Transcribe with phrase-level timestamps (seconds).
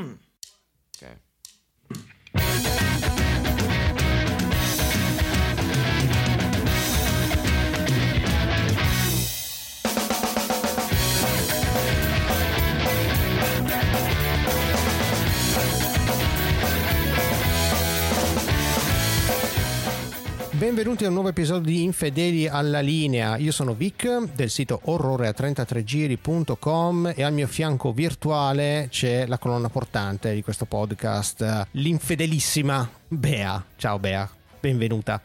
[0.00, 1.02] ok.
[20.94, 23.36] Benvenuti a un nuovo episodio di Infedeli alla linea.
[23.36, 30.32] Io sono Vic del sito orrore33giri.com e al mio fianco virtuale c'è la colonna portante
[30.32, 33.64] di questo podcast, l'infedelissima Bea.
[33.74, 35.20] Ciao Bea, benvenuta.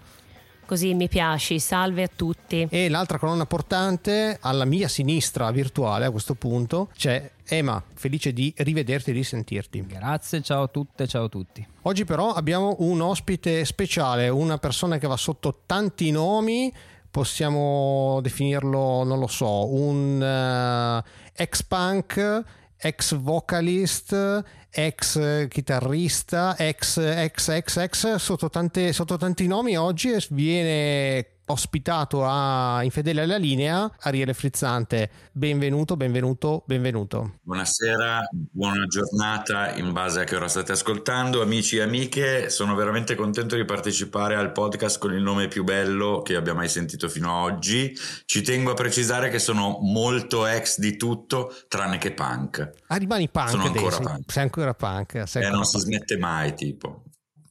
[0.69, 2.67] Così mi piaci, salve a tutti.
[2.69, 8.53] E l'altra colonna portante alla mia sinistra virtuale a questo punto c'è Ema, felice di
[8.55, 9.83] rivederti e di sentirti.
[9.87, 11.65] Grazie, ciao a tutte, ciao a tutti.
[11.81, 16.71] Oggi però abbiamo un ospite speciale, una persona che va sotto tanti nomi,
[17.09, 22.43] possiamo definirlo, non lo so, un uh, ex punk,
[22.77, 31.38] ex vocalist, ex chitarrista, ex ex ex ex sotto, tante, sotto tanti nomi oggi viene
[31.51, 35.09] ospitato a Infedele alla linea Ariele Frizzante.
[35.31, 37.39] Benvenuto, benvenuto, benvenuto.
[37.41, 41.41] Buonasera, buona giornata in base a che ora state ascoltando.
[41.41, 46.21] Amici e amiche, sono veramente contento di partecipare al podcast con il nome più bello
[46.21, 47.97] che abbia mai sentito fino ad oggi.
[48.25, 52.71] Ci tengo a precisare che sono molto ex di tutto, tranne che punk.
[52.87, 54.31] Ah, rimani punk sono ancora punk.
[54.31, 55.23] Sei ancora punk.
[55.25, 55.65] Sei eh, ancora non punk.
[55.65, 57.03] si smette mai, tipo.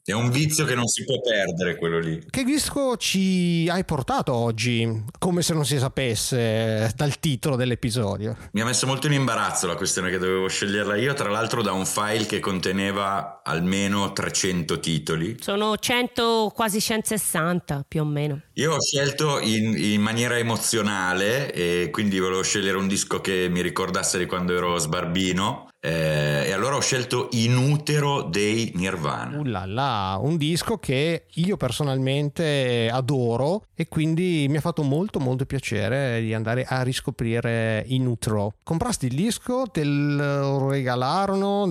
[0.09, 2.25] È un vizio che non si può perdere quello lì.
[2.31, 5.05] Che disco ci hai portato oggi?
[5.19, 8.35] Come se non si sapesse dal titolo dell'episodio.
[8.53, 11.73] Mi ha messo molto in imbarazzo la questione che dovevo sceglierla io, tra l'altro da
[11.73, 15.37] un file che conteneva almeno 300 titoli.
[15.41, 18.43] Sono 100, quasi 160 più o meno.
[18.55, 23.63] Io ho scelto in, in maniera emozionale e quindi volevo scegliere un disco che mi
[23.63, 25.69] ricordasse di quando ero sbarbino.
[25.81, 29.39] Eh, e allora ho scelto In utero dei Nirvana.
[29.39, 35.21] Uh là là, un disco che io personalmente adoro e quindi mi ha fatto molto
[35.21, 38.55] molto piacere di andare a riscoprire In utero.
[38.65, 41.69] Comprasti il disco, te lo regalarono,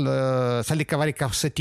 [0.64, 1.12] sai le cavare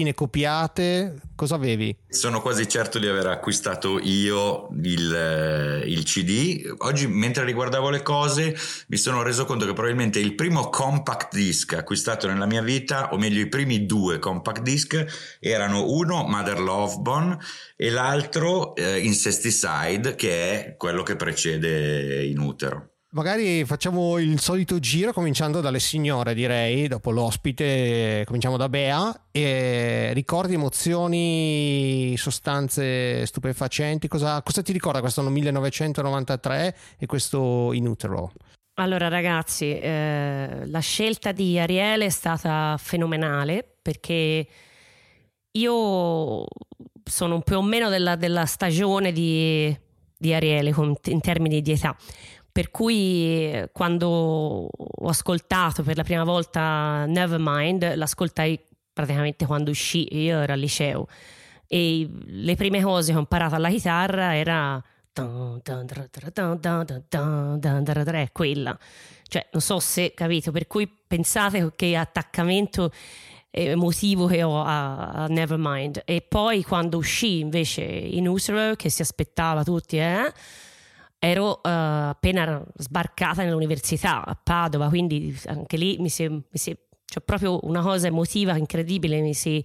[0.06, 1.96] cassettine copiate, cosa avevi?
[2.08, 6.74] Sono quasi certo di aver acquistato io il, eh, il CD.
[6.78, 8.56] Oggi, mentre riguardavo le cose,
[8.88, 13.18] mi sono reso conto che probabilmente il primo compact disc acquistato nella mia vita, o
[13.18, 15.04] meglio i primi due compact disc,
[15.40, 17.38] erano uno Mother Love Bone
[17.76, 22.95] e l'altro eh, Incesticide, che è quello che precede In utero.
[23.16, 30.10] Magari facciamo il solito giro cominciando dalle signore direi, dopo l'ospite cominciamo da Bea e
[30.12, 38.32] ricordi emozioni, sostanze stupefacenti, cosa, cosa ti ricorda questo anno 1993 e questo in utero?
[38.74, 44.46] Allora ragazzi, eh, la scelta di Ariele è stata fenomenale perché
[45.52, 46.44] io
[47.02, 49.74] sono più o meno della, della stagione di,
[50.18, 51.96] di Ariele in termini di età.
[52.56, 58.58] Per cui quando ho ascoltato per la prima volta Nevermind, l'ascoltai
[58.94, 61.06] praticamente quando uscì, io ero al liceo
[61.66, 64.82] e le prime cose che ho imparato alla chitarra era
[68.22, 68.78] è quella.
[69.28, 72.90] Cioè, non so se capito, per cui pensate che attaccamento
[73.50, 76.00] emotivo che ho a, Nevermind.
[76.06, 80.32] E poi quando uscì invece in Usero, che si aspettava tutti, eh,
[81.26, 87.20] ero uh, appena sbarcata nell'università a Padova, quindi anche lì mi si, mi si c'è
[87.20, 89.62] proprio una cosa emotiva incredibile, mi si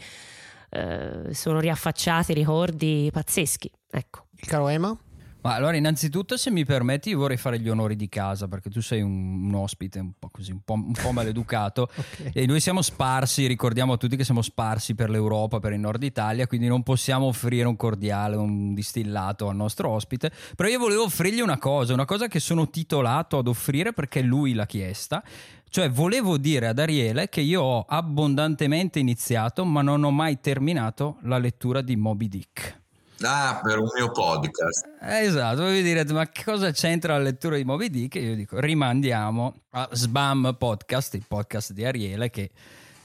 [0.71, 3.71] uh, sono riaffacciati ricordi pazzeschi.
[3.89, 4.27] Ecco.
[4.35, 4.97] Il caro Ema?
[5.41, 8.81] Ma allora, innanzitutto, se mi permetti, io vorrei fare gli onori di casa perché tu
[8.81, 11.89] sei un, un ospite un po' così, un po', un po maleducato.
[11.95, 12.31] okay.
[12.33, 16.03] E noi siamo sparsi, ricordiamo a tutti che siamo sparsi per l'Europa, per il nord
[16.03, 20.31] Italia, quindi non possiamo offrire un cordiale, un distillato al nostro ospite.
[20.55, 24.53] Però io volevo offrirgli una cosa, una cosa che sono titolato ad offrire perché lui
[24.53, 25.23] l'ha chiesta.
[25.69, 31.17] Cioè, volevo dire ad Ariele che io ho abbondantemente iniziato, ma non ho mai terminato
[31.21, 32.80] la lettura di Moby Dick.
[33.23, 34.87] Ah, per un mio podcast.
[34.99, 38.15] Esatto, voi direte, ma che cosa c'entra la lettura di Moby Dick?
[38.15, 42.49] Io dico, rimandiamo a Sbam Podcast, il podcast di Ariele che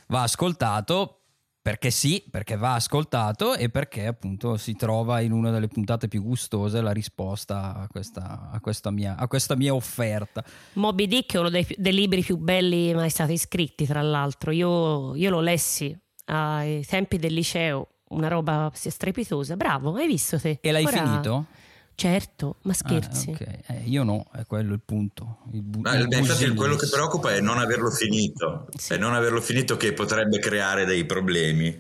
[0.07, 1.21] va ascoltato
[1.61, 6.23] perché sì, perché va ascoltato e perché appunto si trova in una delle puntate più
[6.23, 10.45] gustose la risposta a questa, a questa, mia, a questa mia, offerta.
[10.75, 14.53] Moby Dick è uno dei, dei, libri più belli mai stati scritti, tra l'altro.
[14.53, 15.95] Io, io lo lessi
[16.27, 19.57] ai tempi del liceo una roba strepitosa.
[19.57, 20.59] Bravo, hai visto te?
[20.61, 21.47] E l'hai Ora, finito?
[21.95, 23.31] Certo, ma scherzi.
[23.31, 23.61] Ah, okay.
[23.69, 25.39] eh, io no, è quello il punto.
[25.53, 28.93] Il bu- Ma, il infatti quello che preoccupa è non averlo finito, Sì.
[28.93, 31.75] è non averlo finito che potrebbe creare dei problemi.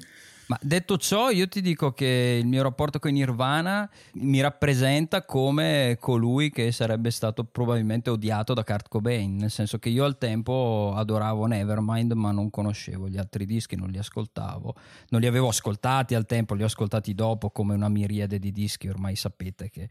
[0.48, 5.96] Ma detto ciò, io ti dico che il mio rapporto con Nirvana mi rappresenta come
[5.98, 10.92] colui che sarebbe stato probabilmente odiato da Kurt Cobain, nel senso che io al tempo
[10.94, 14.74] adoravo Nevermind, ma non conoscevo gli altri dischi, non li ascoltavo,
[15.08, 18.86] non li avevo ascoltati al tempo, li ho ascoltati dopo come una miriade di dischi,
[18.86, 19.88] ormai sapete che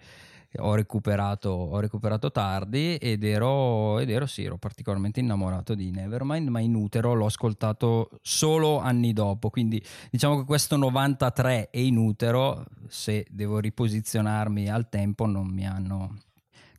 [0.58, 6.48] ho recuperato, ho recuperato tardi ed ero, ed ero, sì, ero particolarmente innamorato di Nevermind,
[6.50, 11.98] ma in utero l'ho ascoltato solo anni dopo, quindi diciamo che questo 93 e in
[11.98, 16.16] utero, se devo riposizionarmi al tempo, non mi hanno,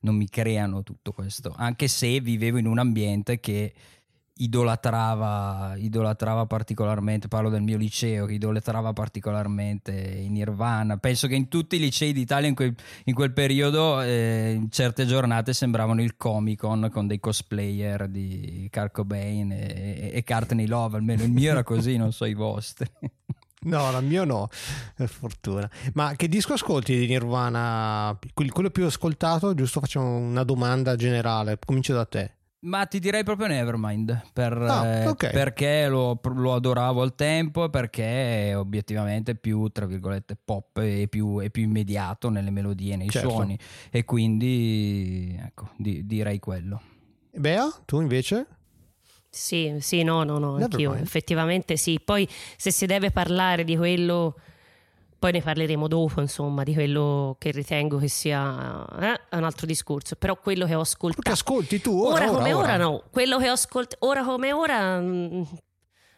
[0.00, 3.72] non mi creano tutto questo, anche se vivevo in un ambiente che
[4.38, 10.98] idolatrava, idolatrava particolarmente, parlo del mio liceo, che idolatrava particolarmente in Nirvana.
[10.98, 12.74] Penso che in tutti i licei d'Italia in quel,
[13.04, 18.92] in quel periodo, eh, certe giornate, sembravano il Comic Con con dei cosplayer di Kurt
[18.92, 22.90] Cobain e, e Courtney Love, almeno il mio era così, non so i vostri.
[23.66, 24.48] No, il mio no,
[24.94, 25.68] per fortuna.
[25.94, 28.16] Ma che disco ascolti di Nirvana?
[28.32, 32.35] Quello più ascoltato, giusto facciamo una domanda generale, comincio da te.
[32.66, 35.30] Ma ti direi proprio Nevermind per, Ah, eh, ok.
[35.30, 41.06] perché lo, lo adoravo al tempo e perché è obiettivamente più tra virgolette pop e
[41.08, 43.30] più, e più immediato nelle melodie, nei Certo.
[43.30, 43.56] suoni
[43.90, 46.80] e quindi ecco di- direi quello.
[47.32, 48.46] Bea, tu invece?
[49.30, 51.02] Sì, sì, no, no, no, Never anch'io mind.
[51.04, 52.00] effettivamente sì.
[52.02, 52.26] Poi
[52.56, 54.40] se si deve parlare di quello,
[55.18, 60.16] poi ne parleremo dopo, insomma, di quello che ritengo che sia eh, un altro discorso.
[60.16, 62.76] Però quello che ho Perché ascoltato ascolti tu ora, ora, come ora, ora.
[62.76, 65.42] no, quello che ho ascoltato ora come ora mm,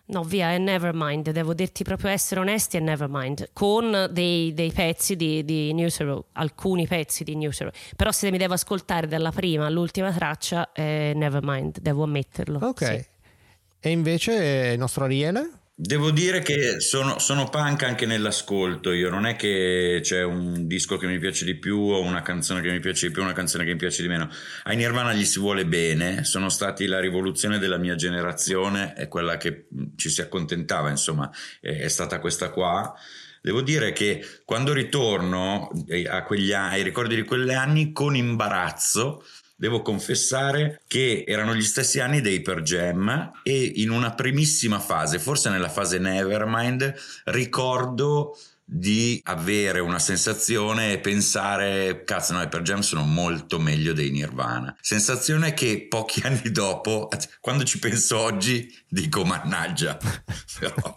[0.06, 5.16] no, via, è Nevermind, devo dirti proprio essere onesti, è Nevermind, con dei, dei pezzi
[5.16, 7.70] di, di New Zero, alcuni pezzi di New Zero.
[7.96, 12.58] Però se mi devo ascoltare dalla prima all'ultima traccia è Nevermind, devo ammetterlo.
[12.62, 12.84] Ok.
[12.84, 13.06] sì.
[13.80, 15.50] E invece il nostro Ariele?
[15.80, 20.96] Devo dire che sono, sono punk anche nell'ascolto, io non è che c'è un disco
[20.96, 23.32] che mi piace di più o una canzone che mi piace di più o una
[23.32, 24.28] canzone che mi piace di meno.
[24.64, 29.36] Ai Nirvana gli si vuole bene, sono stati la rivoluzione della mia generazione, è quella
[29.36, 31.30] che mh, ci si accontentava, insomma,
[31.60, 32.92] è, è stata questa qua.
[33.40, 39.25] Devo dire che quando ritorno eh, a quegli ai ricordi di quegli anni con imbarazzo,
[39.58, 45.19] devo confessare che erano gli stessi anni dei Per Jam e in una primissima fase,
[45.19, 46.94] forse nella fase Nevermind,
[47.25, 48.38] ricordo
[48.70, 54.10] di avere una sensazione e pensare cazzo no i Per Jam sono molto meglio dei
[54.10, 57.08] Nirvana sensazione che pochi anni dopo
[57.40, 59.96] quando ci penso oggi dico mannaggia
[60.61, 60.96] però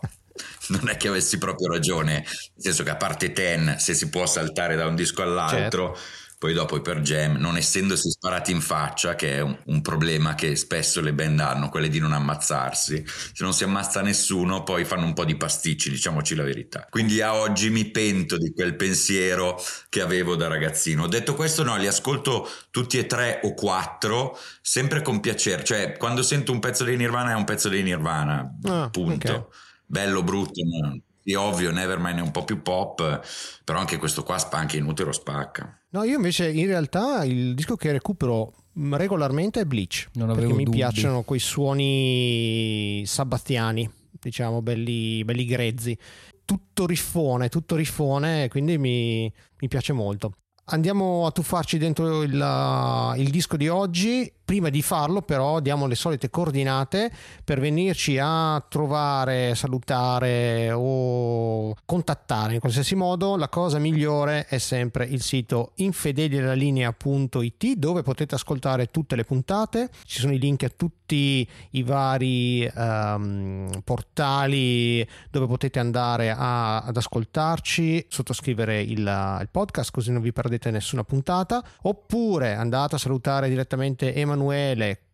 [0.68, 2.26] non è che avessi proprio ragione nel
[2.58, 5.98] senso che a parte Ten se si può saltare da un disco all'altro
[6.42, 10.34] poi dopo i Per Jam, non essendosi sparati in faccia, che è un, un problema
[10.34, 13.04] che spesso le band hanno, quelle di non ammazzarsi.
[13.06, 16.88] Se non si ammazza nessuno, poi fanno un po' di pasticci, diciamoci la verità.
[16.90, 19.56] Quindi a oggi mi pento di quel pensiero
[19.88, 21.06] che avevo da ragazzino.
[21.06, 25.64] Detto questo, no, li ascolto tutti e tre o quattro, sempre con piacere.
[25.64, 29.32] Cioè, quando sento un pezzo dei Nirvana è un pezzo dei Nirvana, Ah, punto.
[29.32, 29.56] ok.
[29.86, 31.02] Bello, brutto, no?
[31.24, 33.22] Sì, ovvio, Nevermind è un po' più pop,
[33.64, 35.80] però anche questo qua spa- anche in utero spacca.
[35.90, 40.08] No, io invece in realtà il disco che recupero mh, regolarmente è Bleach.
[40.14, 40.78] Non perché mi dubbi.
[40.78, 43.90] piacciono quei suoni sabbattiani,
[44.20, 45.98] diciamo, belli, belli grezzi.
[46.44, 50.34] Tutto riffone, tutto riffone, quindi mi, mi piace molto.
[50.66, 54.32] Andiamo a tuffarci dentro il, il disco di oggi.
[54.44, 57.10] Prima di farlo, però, diamo le solite coordinate
[57.42, 63.38] per venirci a trovare, salutare o contattare in qualsiasi modo.
[63.38, 69.90] La cosa migliore è sempre il sito infedelialalinea.it dove potete ascoltare tutte le puntate.
[70.04, 76.98] Ci sono i link a tutti i vari ehm, portali dove potete andare a- ad
[76.98, 81.64] ascoltarci, sottoscrivere il, il podcast così non vi perdete nessuna puntata.
[81.84, 84.40] Oppure andate a salutare direttamente Emanuele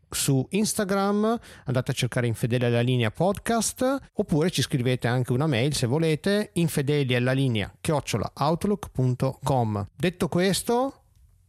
[0.10, 5.74] su Instagram, andate a cercare Infedeli alla linea podcast oppure ci scrivete anche una mail
[5.74, 9.88] se volete infedeli alla linea chiocciolaoutlook.com.
[9.96, 11.01] Detto questo,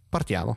[0.08, 0.56] partiamo.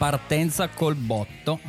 [0.00, 1.60] Partenza col botto.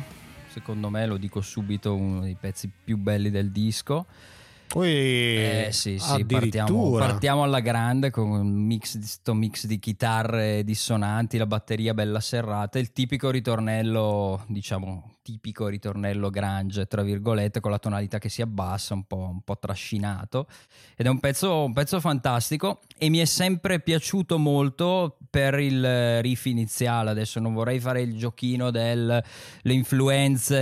[0.48, 4.06] Secondo me, lo dico subito, uno dei pezzi più belli del disco.
[4.68, 9.78] Poi Eh sì, sì, partiamo, partiamo alla grande con un mix, di- sto mix di
[9.78, 17.60] chitarre dissonanti, la batteria bella serrata, il tipico ritornello, diciamo, tipico ritornello grunge, tra virgolette,
[17.60, 20.46] con la tonalità che si abbassa, un po', un po' trascinato.
[20.96, 26.20] Ed è un pezzo, un pezzo fantastico e mi è sempre piaciuto molto per il
[26.20, 27.10] riff iniziale.
[27.10, 29.22] Adesso non vorrei fare il giochino delle
[29.62, 30.60] influenze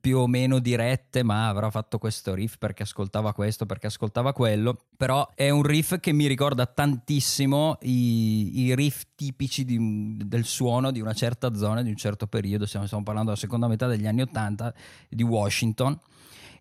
[0.00, 4.84] più o meno dirette, ma avrà fatto questo riff perché ascoltava questo, perché ascoltava quello.
[4.96, 10.90] Però è un riff che mi ricorda tantissimo i, i riff tipici di- del suono
[10.90, 12.66] di una certa zona, di un certo periodo.
[12.66, 14.74] Stiamo, stiamo parlando della seconda metà degli anni Ottanta
[15.08, 15.98] di Washington.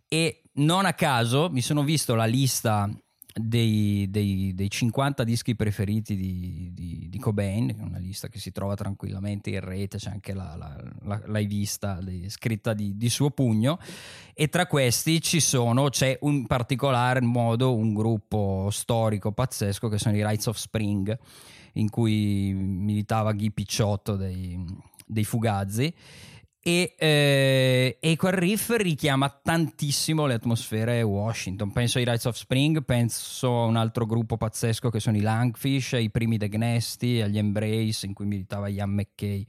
[0.07, 2.89] E non a caso mi sono visto la lista
[3.33, 8.73] dei, dei- dei 50 dischi preferiti di, di- di Cobain, una lista che si trova
[8.75, 13.77] tranquillamente in rete, c'è anche la, la- la- l'hai vista scritta di, di suo pugno.
[14.33, 20.15] E tra questi ci sono, c'è in particolare modo un gruppo storico pazzesco che sono
[20.15, 21.17] i Rights of Spring
[21.73, 24.57] in cui militava Guy Picciotto dei,
[25.07, 25.93] dei Fugazzi
[26.67, 31.71] e, eh, e quel riff richiama tantissimo le atmosfere Washington.
[31.71, 35.93] Penso ai Rights of Spring, penso a un altro gruppo pazzesco che sono i Langfish,
[35.93, 39.45] ai primi The Gnesti, agli Embrace in cui militava Ian McKay,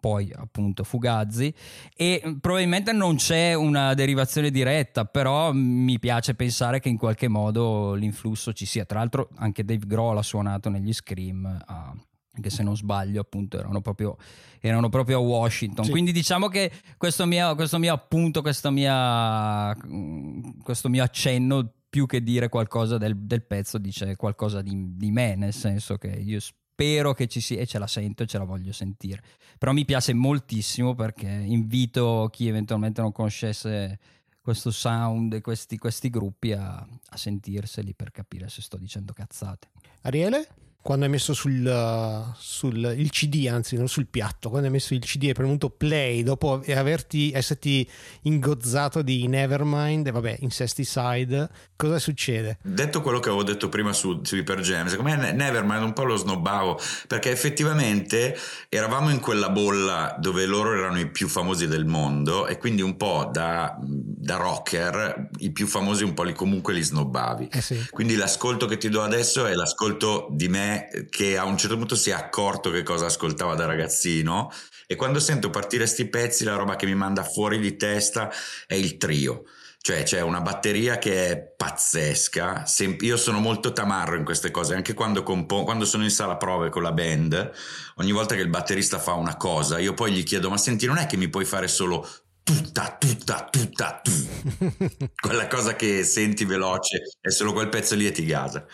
[0.00, 1.52] poi appunto Fugazzi.
[1.94, 7.28] E mm, probabilmente non c'è una derivazione diretta, però mi piace pensare che in qualche
[7.28, 8.86] modo l'influsso ci sia.
[8.86, 11.44] Tra l'altro anche Dave Grohl ha suonato negli Scream.
[11.66, 11.94] a-
[12.40, 14.16] che se non sbaglio appunto erano proprio,
[14.60, 15.90] erano proprio a Washington Sì.
[15.90, 18.92] quindi diciamo che questo mio, questo mio appunto questo mio,
[19.86, 25.10] mm, questo mio accenno più che dire qualcosa del, del pezzo dice qualcosa di, di
[25.10, 28.38] me nel senso che io spero che ci sia e ce la sento e ce
[28.38, 29.22] la voglio sentire
[29.58, 33.98] però mi piace moltissimo perché invito chi eventualmente non conoscesse
[34.40, 39.68] questo sound e questi, questi gruppi a, a sentirseli per capire se sto dicendo cazzate
[40.00, 40.48] Ariele?
[40.82, 45.00] Quando hai messo sul, sul il CD, anzi non sul piatto, quando hai messo il
[45.00, 47.88] CD e premuto play dopo averti, esserti
[48.22, 52.58] ingozzato di Nevermind e vabbè, Incesticide, cosa succede?
[52.62, 56.02] Detto quello che avevo detto prima su, su Hyper Jam, secondo me Nevermind un po'
[56.02, 58.36] lo snobbavo perché effettivamente
[58.68, 62.96] eravamo in quella bolla dove loro erano i più famosi del mondo e quindi un
[62.96, 67.48] po' da, da rocker i più famosi un po' li comunque li snobbavi.
[67.52, 67.86] Eh sì.
[67.90, 70.71] Quindi l'ascolto che ti do adesso è l'ascolto di me
[71.10, 74.50] che a un certo punto si è accorto che cosa ascoltava da ragazzino
[74.86, 78.30] e quando sento partire sti pezzi la roba che mi manda fuori di testa
[78.66, 79.44] è il trio.
[79.84, 82.64] Cioè c'è una batteria che è pazzesca,
[83.00, 86.68] io sono molto tamarro in queste cose, anche quando, compo- quando sono in sala prove
[86.68, 87.50] con la band,
[87.96, 90.98] ogni volta che il batterista fa una cosa, io poi gli chiedo ma senti non
[90.98, 92.06] è che mi puoi fare solo
[92.44, 94.12] tutta, tutta, tutta, tu.
[95.20, 98.64] Quella cosa che senti veloce è solo quel pezzo lì e ti gasa.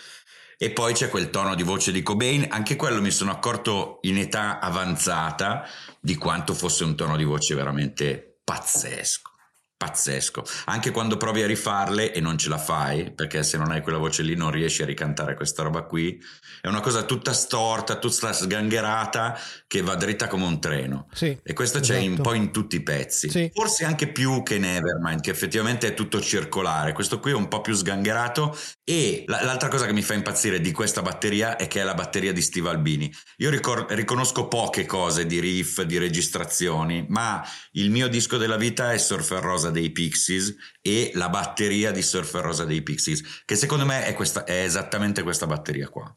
[0.61, 4.19] E poi c'è quel tono di voce di Cobain, anche quello mi sono accorto in
[4.19, 5.65] età avanzata
[6.01, 9.38] di quanto fosse un tono di voce veramente pazzesco.
[9.79, 13.81] Pazzesco, anche quando provi a rifarle e non ce la fai, perché se non hai
[13.81, 16.21] quella voce lì non riesci a ricantare questa roba qui.
[16.61, 21.07] È una cosa tutta storta, tutta sgangherata che va dritta come un treno.
[21.13, 22.23] Sì, E questo c'è un esatto.
[22.23, 23.31] po' in tutti i pezzi.
[23.31, 23.49] Sì.
[23.55, 26.93] Forse anche più che Nevermind, che effettivamente è tutto circolare.
[26.93, 28.59] Questo qui è un po' più sgangherato.
[28.83, 31.95] E la- l'altra cosa che mi fa impazzire di questa batteria è che è la
[31.95, 33.13] batteria di Steve Albini.
[33.37, 38.93] Io ricor- riconosco poche cose di riff, di registrazioni, ma il mio disco della vita
[38.93, 43.85] è Surfer Rosa dei Pixies e la batteria di Surfer Rosa dei Pixies, che secondo
[43.85, 46.17] me è, questa- è esattamente questa batteria qua.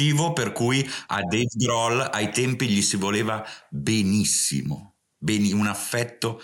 [0.00, 6.40] Motivo per cui a Dave Grohl ai tempi gli si voleva benissimo, beni- un affetto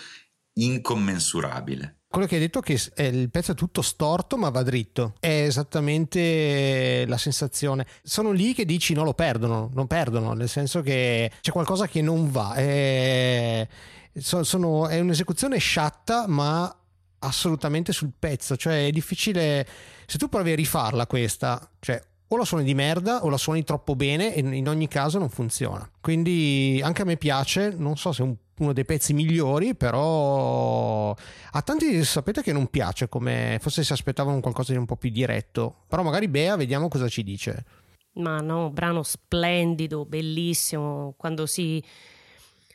[0.59, 2.01] incommensurabile.
[2.07, 5.15] Quello che hai detto è che è- il pezzo è tutto storto ma va dritto.
[5.19, 7.87] È esattamente la sensazione.
[8.03, 12.03] Sono lì che dici no lo perdono, non perdono, nel senso che c'è qualcosa che
[12.03, 12.53] non va.
[12.53, 13.67] È,
[14.13, 16.71] so- sono- è un'esecuzione sciatta ma
[17.19, 18.55] assolutamente sul pezzo.
[18.55, 19.67] Cioè è difficile...
[20.05, 21.99] Se tu provi a rifarla questa, cioè
[22.29, 25.29] o la suoni di merda o la suoni troppo bene e in ogni caso non
[25.29, 25.89] funziona.
[26.01, 31.11] Quindi anche a me piace, non so se è un- uno dei pezzi migliori, però
[31.11, 35.11] a tanti sapete che non piace, come forse si aspettavano qualcosa di un po' più
[35.11, 35.83] diretto.
[35.87, 37.65] Però magari Bea, vediamo cosa ci dice.
[38.13, 41.13] Ma no, brano splendido, bellissimo.
[41.17, 41.83] Quando si,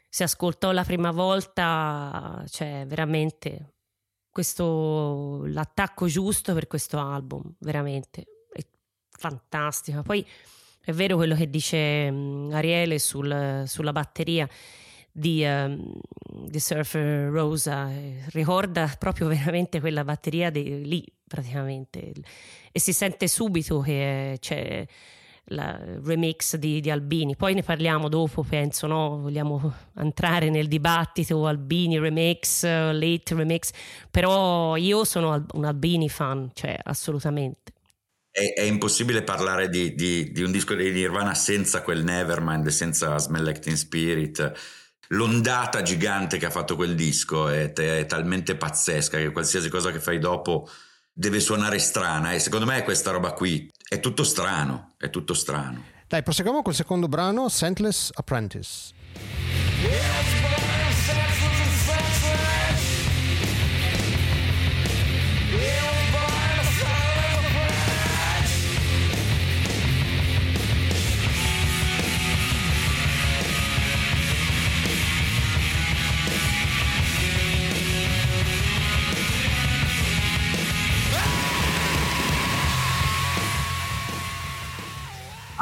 [0.08, 3.74] si ascoltò la prima volta, cioè veramente
[4.30, 8.26] questo l'attacco giusto per questo album, veramente
[9.22, 10.02] è fantastico.
[10.02, 10.26] Poi
[10.84, 14.48] è vero quello che dice mm, Ariele sul- sulla batteria
[15.12, 15.92] di, ehm,
[16.46, 22.12] di Surfer Rosa, eh, ricorda proprio veramente quella batteria di, lì praticamente
[22.72, 24.86] e si sente subito che c'è
[25.46, 27.36] la remix di, di Albini.
[27.36, 29.18] Poi ne parliamo dopo, penso, no?
[29.20, 33.70] Vogliamo entrare nel dibattito Albini remix, eh, late remix,
[34.10, 37.71] però io sono un Albini fan, cioè assolutamente.
[38.32, 43.18] È, è impossibile parlare di, di- di un disco di Nirvana senza quel Nevermind, senza
[43.18, 44.52] Smell Like Teen Spirit.
[45.08, 50.00] L'ondata gigante che ha fatto quel disco è, è talmente pazzesca che qualsiasi cosa che
[50.00, 50.66] fai dopo
[51.12, 55.84] deve suonare strana e secondo me questa roba qui è tutto strano, è tutto strano.
[56.08, 58.92] Dai, proseguiamo col secondo brano, Scentless Apprentice.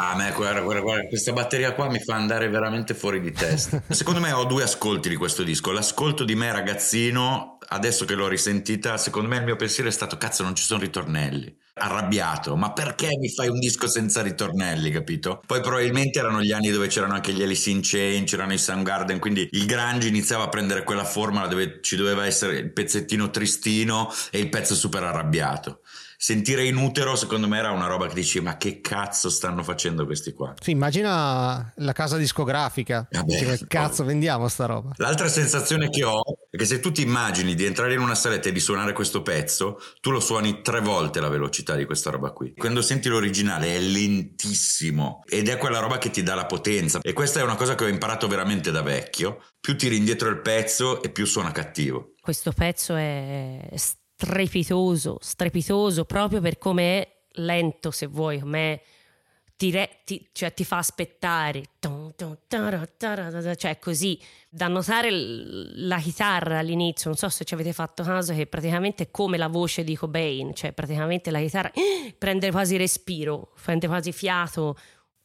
[0.03, 3.83] Ah, me, guarda, guarda, guarda, questa batteria qua mi fa andare veramente fuori di testa.
[3.93, 5.73] secondo me ho due ascolti di questo disco.
[5.73, 10.17] L'ascolto di me ragazzino, adesso che l'ho risentita, secondo me il mio pensiero è stato
[10.17, 11.55] cazzo non ci sono ritornelli.
[11.75, 15.43] Arrabbiato, ma perché mi fai un disco senza ritornelli, capito?
[15.47, 19.19] Poi probabilmente erano gli anni dove c'erano anche gli Alice in Chain, c'erano i Soundgarden,
[19.19, 24.11] quindi il grunge iniziava a prendere quella formula dove ci doveva essere il pezzettino tristino
[24.31, 25.81] e il pezzo super arrabbiato.
[26.23, 30.05] Sentire in utero, secondo me, era una roba che dici: Ma che cazzo stanno facendo
[30.05, 30.53] questi qua?
[30.61, 33.09] Sì, immagina la casa discografica.
[33.11, 34.91] Vabbè, Dici, che sì, cazzo vendiamo sta roba?
[34.97, 38.51] L'altra sensazione che ho è che se tu ti immagini di entrare in una saletta
[38.51, 42.33] e di suonare questo pezzo, tu lo suoni tre volte la velocità di questa roba
[42.33, 42.53] qui.
[42.55, 46.99] Quando senti l'originale è lentissimo ed è quella roba che ti dà la potenza.
[47.01, 49.43] E questa è una cosa che ho imparato veramente da vecchio.
[49.59, 52.13] Più tiri indietro il pezzo e più suona cattivo.
[52.21, 53.71] Questo pezzo è
[54.21, 58.83] strepitoso, strepitoso proprio per come è lento, se vuoi, come
[59.57, 61.63] ti, re- ti- cioè, ti fa aspettare,
[63.57, 68.47] cioè così, da notare la chitarra all'inizio, non so se ci avete fatto caso, che
[68.47, 71.71] praticamente è come la voce di Cobain, cioè praticamente la chitarra
[72.19, 74.77] prende quasi respiro, prende quasi fiato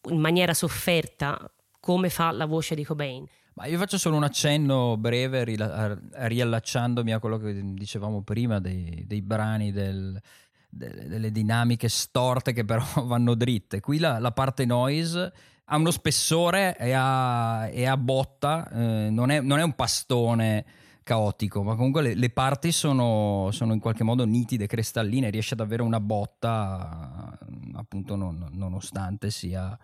[0.10, 1.52] in maniera sofferta,
[1.86, 3.24] come fa la voce di Cobain.
[3.54, 9.04] Ma io faccio solo un accenno breve rila- riallacciandomi a quello che dicevamo prima dei,
[9.06, 10.20] dei brani del-
[10.68, 13.82] de- delle dinamiche storte che però vanno dritte.
[13.82, 15.32] Qui la, la parte noise
[15.66, 20.66] ha uno spessore e ha, e ha botta, eh, non, è, non è un pastone
[21.04, 25.60] caotico, ma comunque le, le parti sono, sono in qualche modo nitide, cristalline, riesce ad
[25.60, 27.38] avere una botta
[27.76, 29.78] appunto non- nonostante sia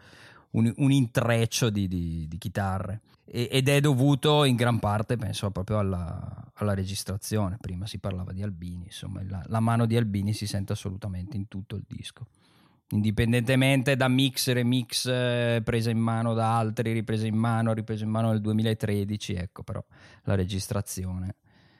[0.51, 3.01] un, un intreccio di, di- di chitarre.
[3.25, 7.57] E- ed è dovuto in gran parte penso proprio alla, alla registrazione.
[7.59, 11.47] Prima si parlava di Albini insomma la, la mano di Albini si sente assolutamente in
[11.47, 12.27] tutto il disco.
[12.89, 18.31] Indipendentemente da mix remix eh, in mano da altri riprese in mano riprese in mano
[18.31, 19.81] nel 2013 ecco però
[20.23, 21.35] la registrazione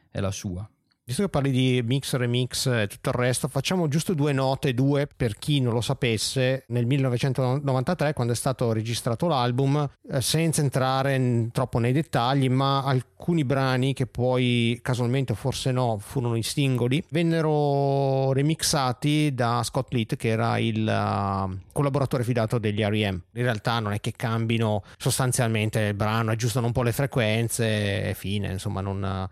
[0.09, 0.69] è la sua
[1.11, 5.09] Visto che parli di mix, remix e tutto il resto, facciamo giusto due note, due
[5.13, 11.15] per chi non lo sapesse, nel 1993 quando è stato registrato l'album, eh, senza entrare
[11.15, 16.43] in- troppo nei dettagli, ma alcuni brani che poi casualmente o forse no, furono i
[16.43, 23.21] singoli, vennero remixati da Scott Litt che era il eh, collaboratore fidato degli R.E.M.
[23.33, 28.13] In realtà non è che cambino sostanzialmente il brano, aggiustano un po' le frequenze e
[28.13, 29.27] fine, insomma non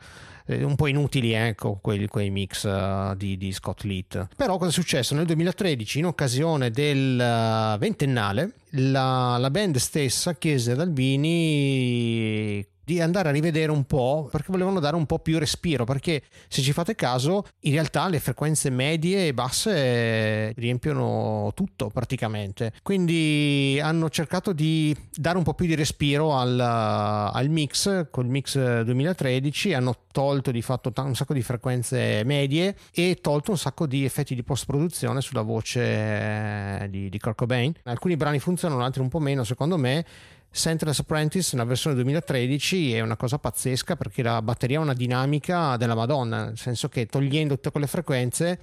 [0.49, 4.71] eh, un po' inutili ecco quei, quei mix eh, di, di Scott Litt però cosa
[4.71, 5.13] è successo?
[5.13, 12.99] Nel 2013 in occasione del eh, ventennale la, la band stessa chiese ad Albini di
[12.99, 16.73] andare a rivedere un po' perché volevano dare un po' più respiro perché se ci
[16.73, 22.73] fate caso in realtà le frequenze medie e basse riempiono tutto praticamente.
[22.81, 28.57] Quindi hanno cercato di dare un po' più di respiro al, al mix col mix
[28.81, 34.03] 2013 hanno tolto di fatto un sacco di frequenze medie e tolto un sacco di
[34.03, 37.71] effetti di post produzione sulla voce di, di Kurt Cobain.
[37.83, 40.03] Alcuni brani funzionano altri un po' meno secondo me
[40.51, 45.77] Sentinel's Apprentice nella versione 2013 è una cosa pazzesca perché la batteria ha una dinamica
[45.77, 48.59] della Madonna, nel senso che togliendo tutte quelle frequenze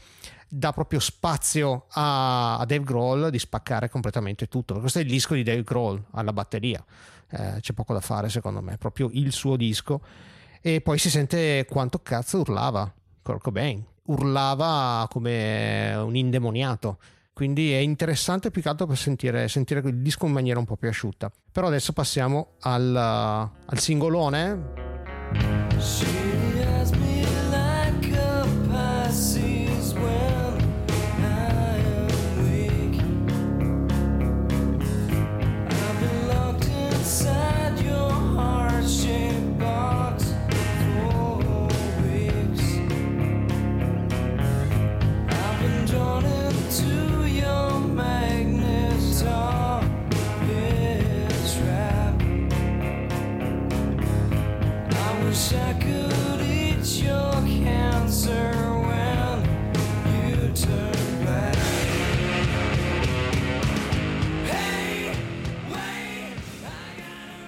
[0.48, 4.78] dà proprio spazio a, a Dave Grohl di spaccare completamente tutto.
[4.80, 6.84] Questo è il disco di Dave Grohl alla batteria,
[7.30, 10.00] eh, c'è poco da fare secondo me, è proprio il suo disco.
[10.60, 16.98] E poi si sente quanto cazzo urlava Kurt Cobain, urlava come un indemoniato
[17.36, 20.76] quindi è interessante più che altro per sentire, sentire il disco in maniera un po'
[20.76, 21.30] più asciutta.
[21.52, 24.72] Però adesso passiamo al, al singolone.
[25.78, 26.25] She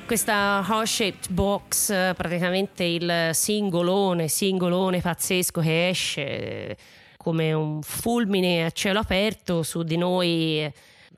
[0.08, 6.76] Questa heart-shaped box, praticamente il singolone, singolone pazzesco che esce eh,
[7.18, 10.72] come un fulmine a cielo aperto su di noi eh,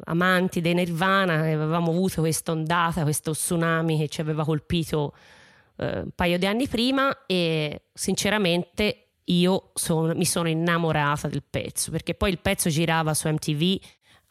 [0.07, 5.15] amanti dei Nirvana, avevamo avuto questa ondata, questo tsunami che ci aveva colpito
[5.77, 11.93] eh, un paio di anni prima e sinceramente io sono- mi sono innamorata del pezzo
[11.93, 13.79] perché poi il pezzo girava su MTV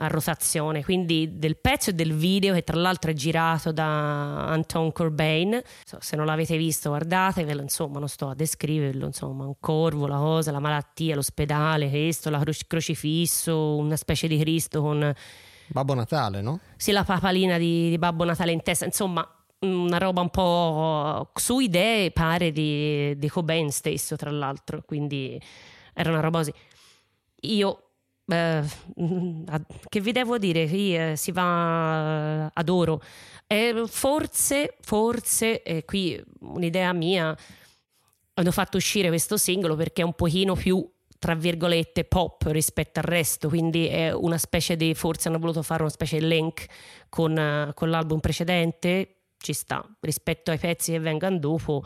[0.01, 4.93] a rotazione, quindi del pezzo e del video che tra l'altro è girato da Anton
[4.93, 5.61] Corbijn.
[5.83, 10.17] So, se non l'avete visto guardatevelo, insomma non sto a descriverlo, insomma un corvo, la
[10.17, 15.13] cosa, la malattia, l'ospedale, questo, la cro- crocifisso, una specie di Cristo con
[15.67, 16.59] Babbo Natale, no?
[16.77, 19.27] sì, la papalina di, di Babbo Natale in testa, insomma
[19.59, 25.39] una roba un po' su idee pare di, di Cobain stesso tra l'altro, quindi
[25.93, 26.53] era una roba così.
[27.41, 27.88] Io
[28.29, 28.63] eh,
[29.89, 30.63] che vi devo dire?
[30.63, 33.01] Io, eh, si va adoro.
[33.47, 37.35] Eh, forse, forse, eh, qui un'idea mia,
[38.35, 40.87] hanno fatto uscire questo singolo perché è un pochino più
[41.19, 45.81] tra virgolette pop rispetto al resto quindi è una specie di forse hanno voluto fare
[45.81, 46.65] una specie di link
[47.09, 51.83] con, eh, con l'album precedente ci sta rispetto ai pezzi che vengano dopo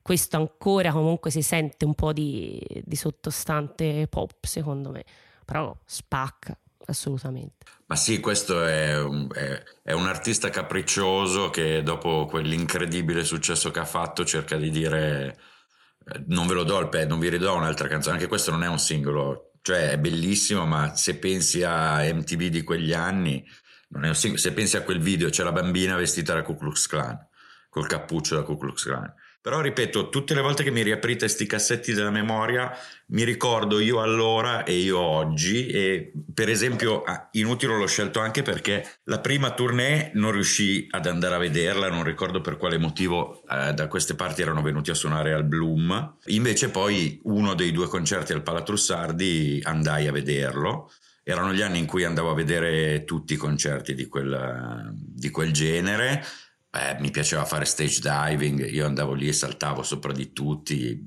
[0.00, 5.04] questo ancora comunque si sente un po' di, di sottostante pop secondo me
[5.48, 6.54] però spacca
[6.88, 13.70] assolutamente Ma sì, questo è un, è- è un artista capriccioso che dopo quell'incredibile successo
[13.70, 15.38] che ha fatto cerca di dire
[16.04, 18.16] eh, non ve lo do il pezzo, non vi ridò un'altra canzone.
[18.16, 22.62] Anche questo non è un singolo, cioè è bellissimo, ma se pensi a MTV di
[22.62, 23.42] quegli anni,
[23.88, 24.42] non è un singolo.
[24.42, 27.26] Se pensi a quel video c'è la bambina vestita da Ku Klux Klan,
[27.70, 29.14] col cappuccio da Ku Klux Klan.
[29.40, 32.70] Però ripeto, tutte le volte che mi riaprite sti cassetti della memoria,
[33.08, 35.68] mi ricordo io allora e io oggi.
[35.68, 41.36] E per esempio, Inutile l'ho scelto anche perché la prima tournée non riuscii ad andare
[41.36, 45.32] a vederla, non ricordo per quale motivo eh, da queste parti erano venuti a suonare
[45.32, 46.16] al Bloom.
[46.26, 50.90] Invece, poi uno dei due concerti al Palatrussardi andai a vederlo.
[51.22, 55.52] Erano gli anni in cui andavo a vedere tutti i concerti di quel, di quel
[55.52, 56.24] genere.
[56.70, 61.06] Eh, mi piaceva fare stage diving, io andavo lì e saltavo sopra di tutti.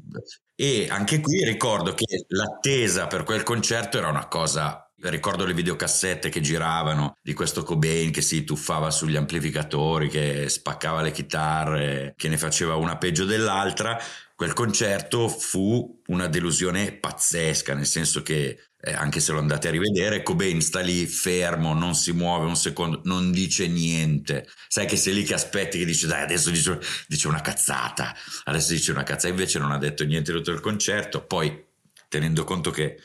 [0.55, 4.85] E anche qui ricordo che l'attesa per quel concerto era una cosa.
[5.03, 11.01] Ricordo le videocassette che giravano di questo Cobain che si tuffava sugli amplificatori, che spaccava
[11.01, 13.99] le chitarre, che ne faceva una peggio dell'altra.
[14.35, 19.71] Quel concerto fu una delusione pazzesca, nel senso che eh, anche se lo andate a
[19.71, 24.47] rivedere, Cobain sta lì fermo, non si muove un secondo, non dice niente.
[24.67, 28.15] Sai che sei lì che aspetti, che dice dai adesso dice, dice una cazzata,
[28.45, 31.23] adesso dice una cazzata, invece non ha detto niente tutto il concerto.
[31.23, 31.63] Poi,
[32.09, 32.97] tenendo conto che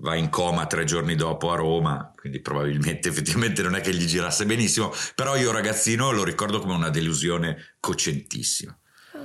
[0.00, 4.06] va in coma tre giorni dopo a Roma, quindi probabilmente effettivamente non è che gli
[4.06, 8.76] girasse benissimo, però io ragazzino lo ricordo come una delusione cocentissima.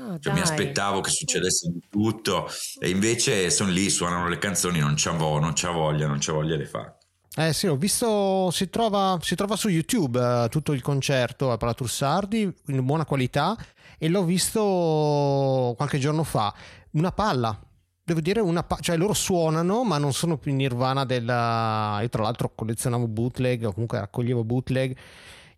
[0.08, 2.48] Ah, Cioè, mi aspettavo che succedesse di tutto
[2.80, 6.34] e invece sono lì, suonano le canzoni, non c'ha, vo- non c'ha voglia, non c'ha
[6.34, 6.98] voglia di fare.
[7.38, 11.58] Eh sì, ho visto, si trova, si trova su YouTube eh, tutto il concerto a
[11.58, 13.58] Palatursardi in buona qualità
[13.98, 16.54] e l'ho visto qualche giorno fa.
[16.92, 17.60] Una palla,
[18.04, 21.98] devo dire una palla, cioè loro suonano ma non sono più in nirvana della...
[22.02, 24.96] Io tra l'altro collezionavo bootleg o comunque raccoglievo bootleg.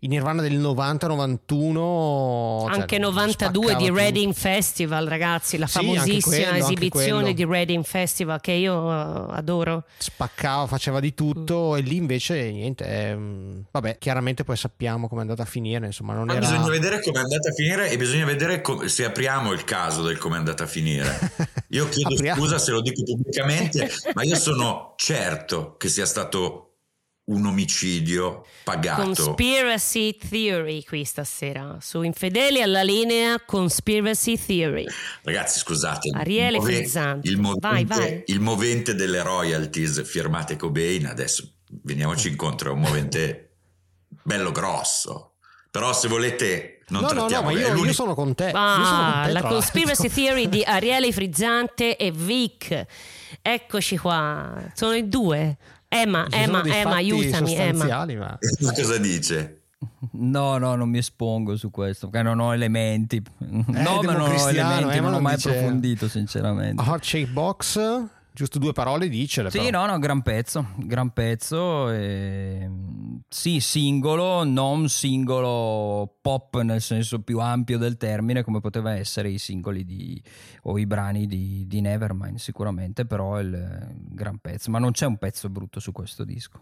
[0.01, 1.73] In Nirvana del 90-91
[2.67, 8.39] cioè, Anche 92 di Reading Festival, ragazzi, la Sì, famosissima quello, esibizione di Reading Festival
[8.39, 9.85] che io eh, adoro.
[9.97, 15.23] spaccava, faceva di tutto e lì invece niente, ehm, vabbè, chiaramente poi sappiamo come è
[15.23, 17.97] andata a finire, insomma, non Ma era bisogna vedere come è andata a finire e
[17.97, 21.31] bisogna vedere co- se apriamo il caso del come è andata a finire.
[21.69, 26.66] Io chiedo scusa se lo dico pubblicamente, ma io sono certo che sia stato
[27.27, 29.03] un omicidio pagato.
[29.03, 31.77] Conspiracy Theory qui stasera.
[31.81, 34.85] Su Infedeli alla linea Conspiracy Theory.
[35.23, 36.09] Ragazzi, scusate.
[36.15, 37.27] Ariele il move- Frizzante.
[37.29, 38.23] Il movente, Vai, vai.
[38.27, 41.49] il movente delle royalties firmate Cobain, adesso
[41.83, 43.55] veniamoci incontro, è un movente
[44.23, 45.33] bello grosso.
[45.69, 48.45] Però se volete non No, no, no, trattiamo ma io, io sono con te.
[48.45, 50.23] io sono con Ah, te, la conspiracy l'altro.
[50.23, 52.85] theory di Ariele Frizzante e Vic.
[53.41, 54.71] Eccoci qua.
[54.73, 55.57] Sono i due.
[55.89, 57.85] Emma, Ci Emma, Emma, aiutami, Emma.
[58.17, 58.39] ma-
[58.73, 59.61] Cosa dice?
[60.13, 63.21] No, no, non mi espongo su questo, perché non ho elementi.
[63.37, 66.83] no, ma non ho elementi, eh, non ho mai dice- approfondito, sinceramente.
[66.83, 67.79] Heart Shake Box,
[68.37, 69.85] giusto due parole dicele Sì, però.
[69.85, 71.89] no, no, gran pezzo, gran pezzo.
[71.89, 72.69] e-
[73.27, 79.39] Sì, singolo, non singolo pop nel senso più ampio del termine, come poteva essere i
[79.39, 80.21] singoli di,
[80.63, 84.69] o i brani di, di Nevermind, sicuramente, però è il gran pezzo.
[84.69, 86.59] Ma non c'è un pezzo brutto su questo disco.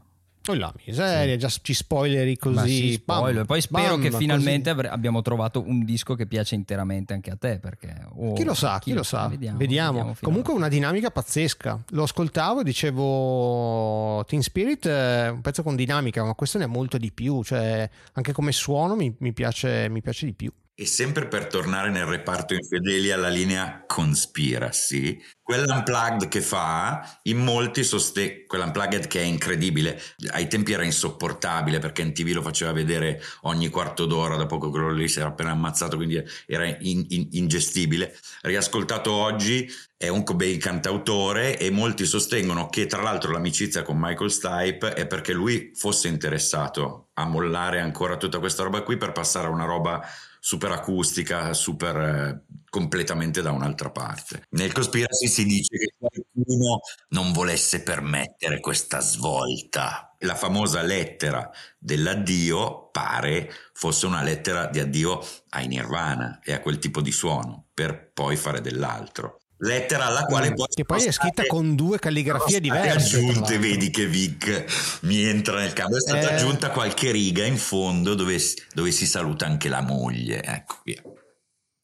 [0.47, 2.69] Oh, la miseria, già ci spoileri così.
[2.69, 3.45] Sì, spoiler.
[3.45, 4.21] Poi spero bam, che così.
[4.21, 7.57] finalmente avre- abbiamo trovato un disco che piace interamente anche a te.
[7.59, 9.57] Perché, oh, Chi lo sa, chi, lo sa, Vediamo.
[9.57, 9.91] vediamo.
[9.97, 11.83] vediamo Comunque una dinamica pazzesca.
[11.89, 16.67] Lo ascoltavo e dicevo Teen Spirit è un pezzo con dinamica, ma questo ne ha
[16.67, 20.51] molto di più, cioè anche come suono mi, mi piace, mi piace di più.
[20.77, 27.81] E sempre per tornare nel reparto infedeli alla linea conspiracy, quell'unplugged che fa, in molti
[27.85, 33.21] sostengono, quell'unplugged che è incredibile, ai tempi era insopportabile perché in tv lo faceva vedere
[33.43, 37.29] ogni quarto d'ora, dopo che quello lì si era appena ammazzato, quindi era in- in-
[37.31, 38.13] ingestibile.
[38.41, 44.29] Riascoltato oggi è un Cobain cantautore e molti sostengono che tra l'altro l'amicizia con Michael
[44.29, 49.47] Stipe è perché lui fosse interessato a mollare ancora tutta questa roba qui per passare
[49.47, 50.05] a una roba
[50.45, 54.43] super acustica, super eh, completamente da un'altra parte.
[54.51, 60.15] Nel conspiracy si dice che qualcuno non volesse permettere questa svolta.
[60.19, 66.77] La famosa lettera dell'addio pare fosse una lettera di addio ai Nirvana e a quel
[66.77, 69.39] tipo di suono, per poi fare dell'altro.
[69.57, 73.89] Lettera alla quale poi Che poi è scritta state- con due calligrafie diverse, aggiunte, vedi
[73.89, 75.95] che Vic mi entra nel campo.
[75.95, 76.33] È stata Eh.
[76.35, 78.37] aggiunta qualche riga in fondo dove,
[78.73, 80.43] dove si saluta anche la moglie.
[80.43, 81.01] Ecco, via.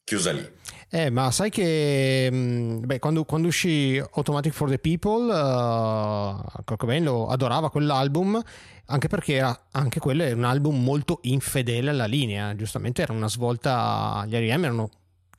[0.04, 0.60] Chiusa lì.
[0.90, 6.76] Eh, ma sai che mh, beh, quando, quando uscì Automatic for the People, uh, Kurt
[6.78, 8.38] Cobain lo adorava quell'album,
[8.86, 12.54] anche perché era, anche quello è un album molto infedele alla linea.
[12.54, 14.64] Giustamente era una svolta, gli R.E.M.
[14.64, 14.90] erano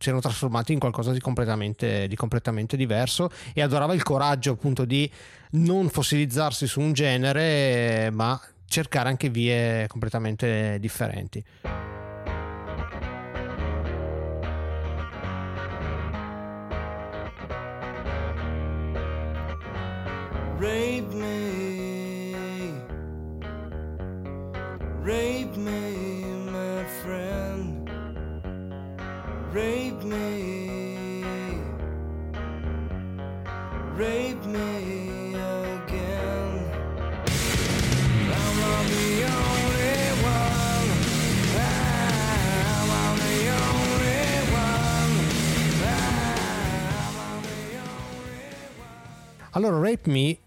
[0.08, 5.10] erano trasformati in qualcosa di completamente, di completamente diverso e adorava il coraggio appunto di
[5.52, 11.93] non fossilizzarsi su un genere ma cercare anche vie completamente differenti.
[49.66, 50.38] Allora, Rape Me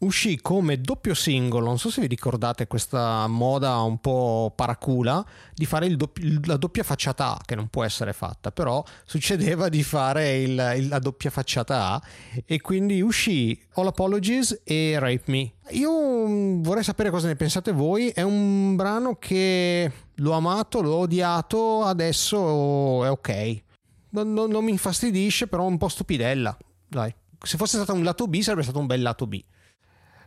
[0.00, 5.64] uscì come doppio singolo, non so se vi ricordate questa moda un po' paracula di
[5.66, 9.82] fare il dopp- la doppia facciata A, che non può essere fatta, però succedeva di
[9.82, 12.02] fare il- il- la doppia facciata A
[12.44, 15.52] e quindi uscì All Apologies e Rape Me.
[15.70, 15.90] Io
[16.28, 21.82] mm, vorrei sapere cosa ne pensate voi, è un brano che l'ho amato, l'ho odiato,
[21.84, 23.62] adesso è ok.
[24.10, 26.56] Non, non- non mi infastidisce, però è un po' stupidella.
[26.86, 27.12] Dai.
[27.42, 29.42] Se fosse stato un lato B, sarebbe stato un bel lato B.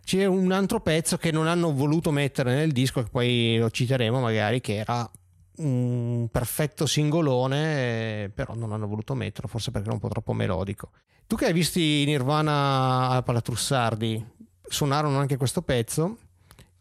[0.03, 4.19] C'è un altro pezzo che non hanno voluto mettere nel disco, che poi lo citeremo
[4.19, 5.09] magari, che era
[5.57, 10.91] un perfetto singolone, però non hanno voluto metterlo, forse perché era un po' troppo melodico.
[11.27, 14.25] Tu che hai visto Nirvana a Palatrussardi,
[14.63, 16.17] suonarono anche questo pezzo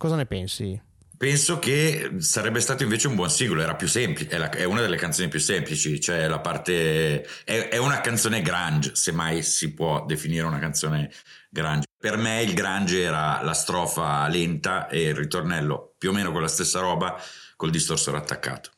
[0.01, 0.81] Cosa ne pensi?
[1.21, 4.81] Penso che sarebbe stato invece un buon singolo, era più semplice, è, la- è una
[4.81, 7.23] delle canzoni più semplici, cioè la parte...
[7.45, 11.13] È, è una canzone grunge, se mai si può definire una canzone
[11.51, 11.89] grunge.
[11.99, 16.41] Per me il grunge era la strofa lenta e il ritornello più o meno con
[16.41, 17.21] la stessa roba
[17.55, 18.71] col distorsore attaccato.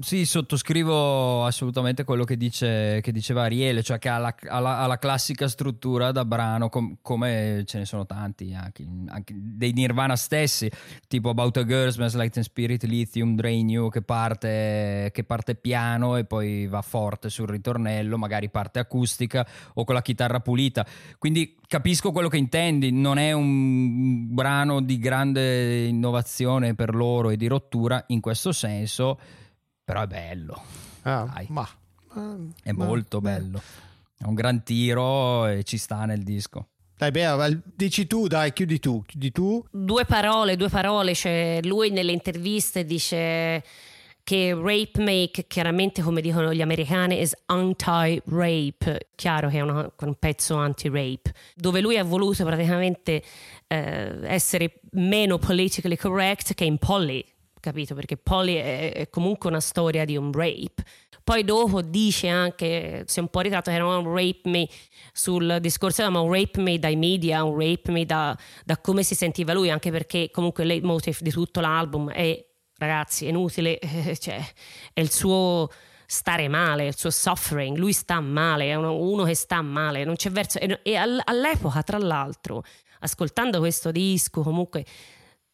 [0.00, 4.82] Sì, sottoscrivo assolutamente quello che, dice, che diceva Ariele, cioè che ha la, ha la-
[4.82, 9.72] ha la classica struttura da brano, com- come ce ne sono tanti, anche, anche dei
[9.72, 10.70] Nirvana stessi,
[11.08, 15.54] tipo About a Girl, Smells Like Teen Spirit, Lithium, Drain You, che parte, che parte
[15.54, 20.86] piano e poi va forte sul ritornello, magari parte acustica o con la chitarra pulita.
[21.18, 27.36] Quindi capisco quello che intendi, non è un brano di grande innovazione per loro e
[27.36, 29.18] di rottura in questo senso,
[29.86, 30.60] però è bello,
[31.02, 31.46] Ah, Dai.
[31.50, 31.66] ma,
[32.64, 33.62] è ma- molto bello.
[34.18, 36.66] È un gran tiro e ci sta nel disco.
[36.98, 39.64] Dai, Bea, dici tu, dai, chiudi tu, chiudi tu.
[39.70, 43.62] Due parole, due parole, cioè lui nelle interviste dice
[44.24, 50.14] che rape make, chiaramente come dicono gli americani, is anti-rape, chiaro che è una- un
[50.18, 53.22] pezzo anti-rape, dove lui ha voluto praticamente
[53.68, 57.24] eh, essere meno politically correct che in Polly,
[57.66, 57.94] capito?
[57.94, 60.84] Perché Polly è, è comunque una storia di un rape.
[61.24, 64.68] Poi dopo dice anche, si è un po' ritratto che era un rape me
[65.12, 69.16] sul discorso, ma un rape me dai media, un rape me da, da come si
[69.16, 72.46] sentiva lui, anche perché comunque il leitmotiv di tutto l'album è,
[72.78, 73.80] ragazzi, è inutile,
[74.20, 74.40] cioè
[74.92, 75.68] è il suo
[76.06, 80.14] stare male, il suo suffering, lui sta male, è uno, uno che sta male, non
[80.14, 80.60] c'è verso.
[80.60, 82.62] E, e all- all'epoca, tra l'altro,
[83.00, 84.84] ascoltando questo disco, comunque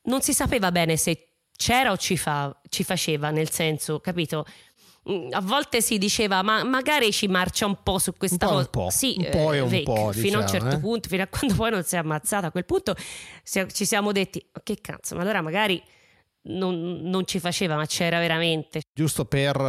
[0.03, 1.32] non si sapeva bene se
[1.63, 4.45] c'era o ci, fa- ci faceva, nel senso, capito?
[5.11, 8.59] Mm, A volte si diceva, ma magari ci marcia un po' su questa cosa.
[8.59, 10.77] un po', Sì, un po' e eh, un Vic, po', fino a un diciamo, certo
[10.77, 10.79] eh.
[10.81, 12.47] punto, fino a quando poi non si è ammazzata.
[12.49, 12.95] A quel punto
[13.45, 15.83] ci siamo detti, "Ma che cazzo, ma allora magari
[16.45, 18.83] non, non ci faceva, ma c'era veramente.
[18.93, 19.63] giusto per eh,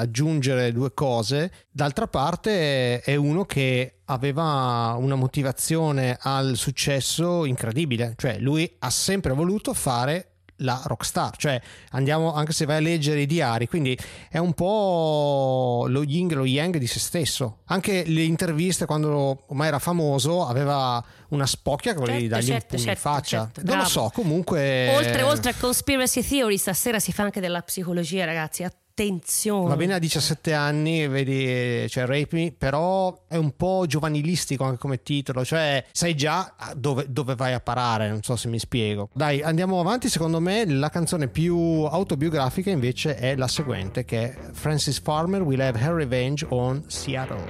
[0.00, 1.50] aggiungere due cose.
[1.70, 9.32] D'altra parte è uno che aveva una motivazione al successo incredibile, cioè lui ha sempre
[9.32, 13.98] voluto fare la rockstar, cioè andiamo anche se vai a leggere i diari, quindi
[14.30, 17.58] è un po' lo yin e lo yang di se stesso.
[17.66, 22.74] Anche le interviste quando ormai era famoso aveva una spocchia che volevi Certo, dargli certo,
[22.76, 23.38] un pugno in certo, faccia.
[23.44, 23.88] certo, non lo bravo.
[23.88, 28.62] so, comunque Oltre, oltre a conspiracy theory, stasera si fa anche della psicologia, ragazzi.
[28.62, 28.82] Attenzione.
[28.96, 34.78] Va bene a 17 anni, vedi, cioè Rape Me, però è un po' giovanilistico anche
[34.78, 39.08] come titolo, cioè sai già dove, dove vai a parare, non so se mi spiego.
[39.12, 44.36] Dai, andiamo avanti, secondo me la canzone più autobiografica invece è la seguente, che è
[44.52, 47.44] Francis Farmer Will Have Her Revenge on Seattle.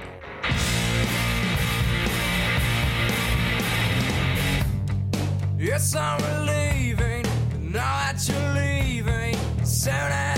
[5.59, 7.23] It's I'm relieving
[7.71, 9.35] now that you're leaving.
[9.63, 10.34] Soon as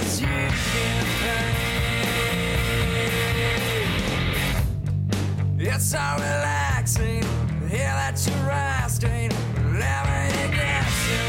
[5.69, 9.29] It's so relaxing to hear that you're resting.
[9.73, 11.25] Living against you.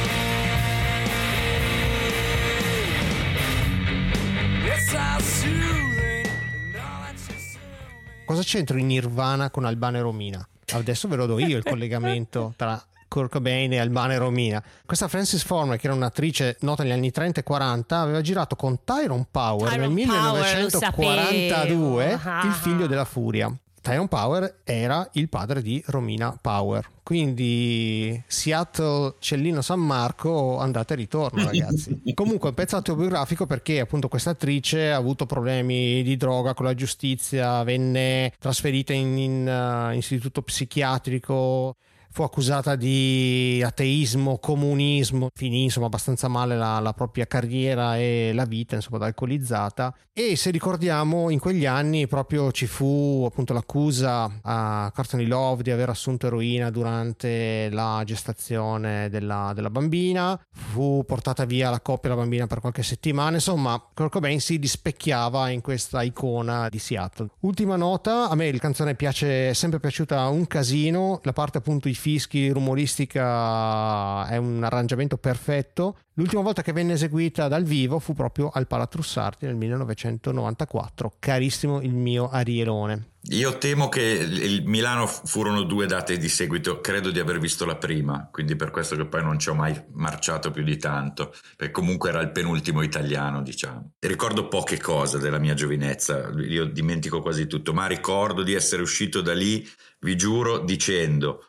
[4.64, 6.30] It's so soothing to
[6.72, 8.24] know that you're soothing.
[8.24, 10.48] Cosa c'entra in Nirvana con Albano e Romina?
[10.70, 14.62] Adesso ve lo do io il collegamento tra Kurt Cobain e Albano e Romina.
[14.86, 18.84] Questa Frances Farmer, che era un'attrice nota negli anni 30 e 40, aveva girato con
[18.84, 20.34] Tyrone Power Tyrone nel Power, lo
[20.68, 22.30] 1942 sapevo.
[22.30, 23.52] Ah, Il figlio della furia.
[23.80, 26.96] Tyrone Power era il padre di Romina Power.
[27.02, 32.02] Quindi Seattle Cellino San Marco andate e ritorno ragazzi.
[32.12, 36.74] Comunque un pezzo autobiografico perché appunto questa attrice ha avuto problemi di droga con la
[36.74, 41.76] giustizia, venne trasferita in, in, eh, istituto psichiatrico,
[42.10, 48.44] fu accusata di ateismo, comunismo, finì insomma abbastanza male la, la propria carriera e la
[48.44, 49.94] vita insomma da alcolizzata.
[50.12, 55.70] E se ricordiamo in quegli anni proprio ci fu appunto l'accusa a Courtney Love di
[55.70, 60.38] aver assunto eroina durante la gestazione della, della bambina.
[60.50, 63.36] Fu portata via la coppia e la bambina per qualche settimana.
[63.36, 67.28] Insomma Kurt Cobain si rispecchiava in questa icona di Seattle.
[67.40, 71.88] Ultima nota a me la canzone piace è sempre piaciuta un casino la parte appunto
[71.88, 75.98] i fischi rumoristica è un arrangiamento perfetto.
[76.14, 81.94] L'ultima volta che venne eseguita dal vivo fu proprio al Palatrussardi nel 1994 carissimo il
[81.94, 83.10] mio Arielone.
[83.30, 87.76] Io temo che il Milano furono due date di seguito, credo di aver visto la
[87.76, 91.72] prima, quindi per questo che poi non ci ho mai marciato più di tanto, perché
[91.72, 93.92] comunque era il penultimo italiano, diciamo.
[93.98, 98.82] E ricordo poche cose della mia giovinezza, io dimentico quasi tutto, ma ricordo di essere
[98.82, 99.68] uscito da lì,
[100.00, 101.44] vi giuro, dicendo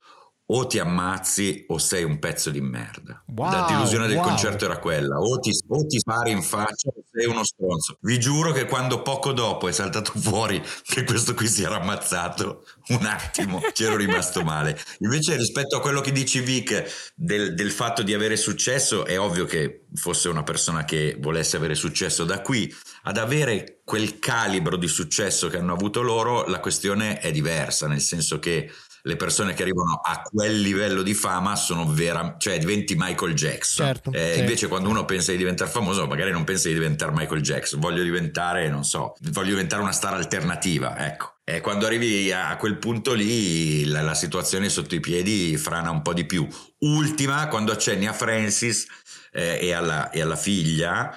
[0.52, 3.24] o ti ammazzi o sei un pezzo di merda.
[3.36, 4.26] Wow, la delusione del wow.
[4.26, 7.98] concerto era quella, o ti, o ti spari in faccia o sei uno stronzo.
[8.02, 12.66] Vi giuro che quando poco dopo è saltato fuori che questo qui si era ammazzato,
[12.90, 14.80] un attimo c'ero rimasto male.
[15.00, 19.46] Invece rispetto a quello che dici Vic del, del fatto di avere successo, è ovvio
[19.46, 22.74] che fosse una persona che volesse avere successo da qui
[23.04, 28.02] ad avere quel calibro di successo che hanno avuto loro, la questione è diversa, nel
[28.02, 28.70] senso che
[29.04, 33.86] le persone che arrivano a quel livello di fama sono vera, cioè diventi Michael Jackson.
[33.86, 34.40] Certo, Eh, sì.
[34.40, 38.04] Invece quando uno pensa di diventare famoso, magari non pensa di diventare Michael Jackson, voglio
[38.04, 41.34] diventare, non so, voglio diventare una star alternativa, ecco.
[41.44, 46.04] E quando arrivi a quel punto lì, la, la situazione sotto i piedi frana un
[46.04, 46.48] po' di più.
[46.80, 48.86] Ultima, quando accenni a Francis
[49.32, 51.12] eh, e, alla, e alla figlia,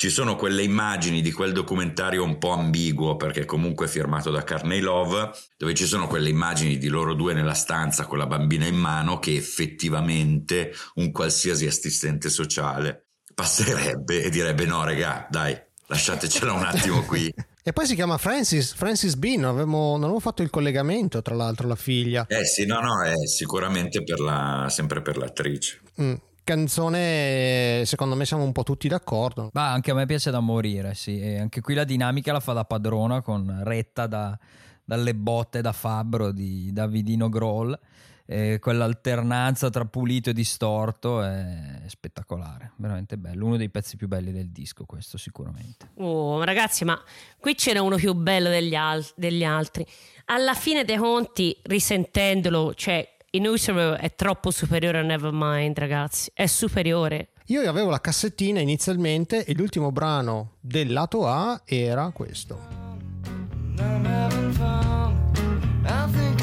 [0.00, 4.44] ci sono quelle immagini di quel documentario un po' ambiguo perché comunque è firmato da
[4.44, 8.64] Carney Love dove ci sono quelle immagini di loro due nella stanza con la bambina
[8.64, 16.52] in mano che effettivamente un qualsiasi assistente sociale passerebbe e direbbe no regà dai lasciatecela
[16.52, 17.34] un attimo qui.
[17.68, 21.34] E poi si chiama Francis, Francis Bean, non avevo, non avevo fatto il collegamento tra
[21.34, 22.24] l'altro la figlia.
[22.26, 25.78] eh sì no no è sicuramente per la, sempre per l'attrice.
[26.00, 26.14] Mm,
[26.48, 29.50] Canzone, secondo me siamo un po' tutti d'accordo.
[29.52, 31.20] Ma anche a me piace da morire, sì.
[31.20, 34.38] E anche qui la dinamica la fa da padrona con retta da-
[34.82, 37.78] dalle botte da fabbro di Davidino Groll.
[38.24, 43.44] E quell'alternanza tra pulito e distorto è spettacolare, veramente bello.
[43.44, 45.90] Uno dei pezzi più belli del disco, questo sicuramente.
[45.96, 46.98] Oh, ragazzi, ma
[47.38, 49.86] qui c'era uno più bello degli, al- degli altri.
[50.24, 56.30] Alla fine dei conti, risentendolo, cioè, In Utero è troppo superiore a Nevermind, ragazzi.
[56.32, 57.32] È superiore.
[57.48, 62.58] Io avevo la cassettina inizialmente e l'ultimo brano del lato A era questo.
[65.90, 66.37] I'm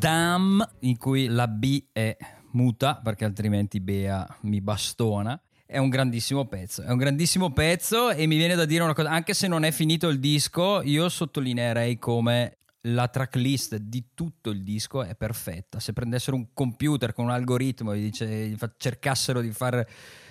[0.00, 2.16] Dam, in cui la B è
[2.52, 5.38] muta, perché altrimenti Bea mi bastona.
[5.66, 9.10] È un grandissimo pezzo, è un grandissimo pezzo e mi viene da dire una cosa,
[9.10, 14.62] anche se non è finito il disco, io sottolineerei come la tracklist di tutto il
[14.62, 15.78] disco è perfetta.
[15.80, 19.86] Se prendessero un computer con un algoritmo e dice, cercassero di far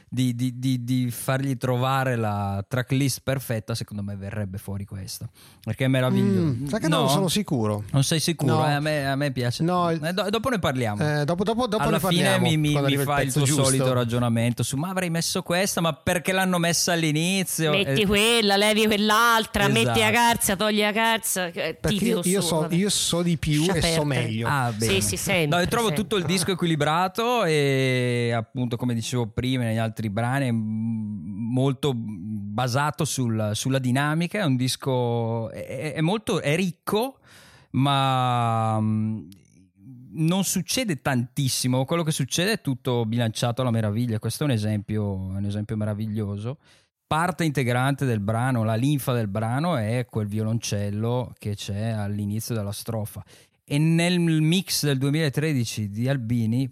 [0.10, 5.30] di, di- di- di fargli trovare la tracklist perfetta, secondo me verrebbe fuori questa.
[5.64, 6.40] Perché è meraviglioso.
[6.42, 7.08] Mm, sai che non No?
[7.10, 7.84] sono sicuro.
[7.92, 8.56] Non sei sicuro?
[8.56, 8.68] No.
[8.68, 9.64] Eh, a, me, a me piace.
[9.64, 11.22] No, il- Eh, do- dopo ne parliamo.
[11.22, 13.44] Eh, dopo, dopo, dopo Alla ne fine parliamo, mi, mi- mi arriva fa il tuo
[13.44, 13.64] giusto.
[13.66, 17.72] solito ragionamento su ma avrei messo questa, ma perché l'hanno messa all'inizio?
[17.72, 19.86] Metti Eh, quella, levi quell'altra, Esatto.
[19.88, 21.46] metti la carza, togli la carza.
[21.48, 24.48] eh, Perché io, io so, io so di più Lascia e so meglio.
[24.48, 24.94] Ah, bene.
[24.94, 26.04] Sì, sì, sempre, No, io trovo sempre.
[26.04, 33.04] tutto il disco equilibrato e appunto, come dicevo prima, negli altri brani, è molto basato
[33.04, 34.40] sul- sulla dinamica.
[34.40, 37.20] È un disco, è, è molto è ricco,
[37.72, 38.80] ma
[40.12, 41.86] non succede tantissimo.
[41.86, 44.20] Quello che succede è tutto bilanciato alla meraviglia.
[44.20, 46.58] Questo è un esempio, un esempio meraviglioso.
[47.06, 52.72] Parte integrante del brano, la linfa del brano è quel violoncello che c'è all'inizio della
[52.72, 53.24] strofa.
[53.64, 56.72] E nel mix del 2013 di Albini,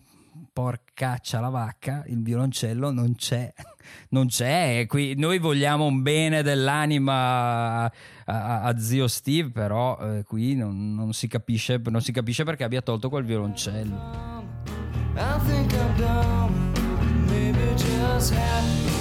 [0.57, 3.53] porcaccia la vacca, il violoncello non c'è.
[4.09, 4.83] Non c'è.
[4.85, 7.91] Qui noi vogliamo un bene dell'anima a,
[8.25, 12.65] a- a zio Steve, però eh, qui non, non si capisce, non si capisce perché
[12.65, 13.95] abbia tolto quel violoncello.
[15.15, 16.77] I think I'm dumb,
[17.29, 18.96] maybe just happy.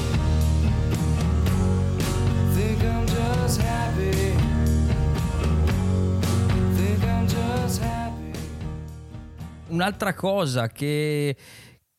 [9.69, 11.37] Un'altra cosa che,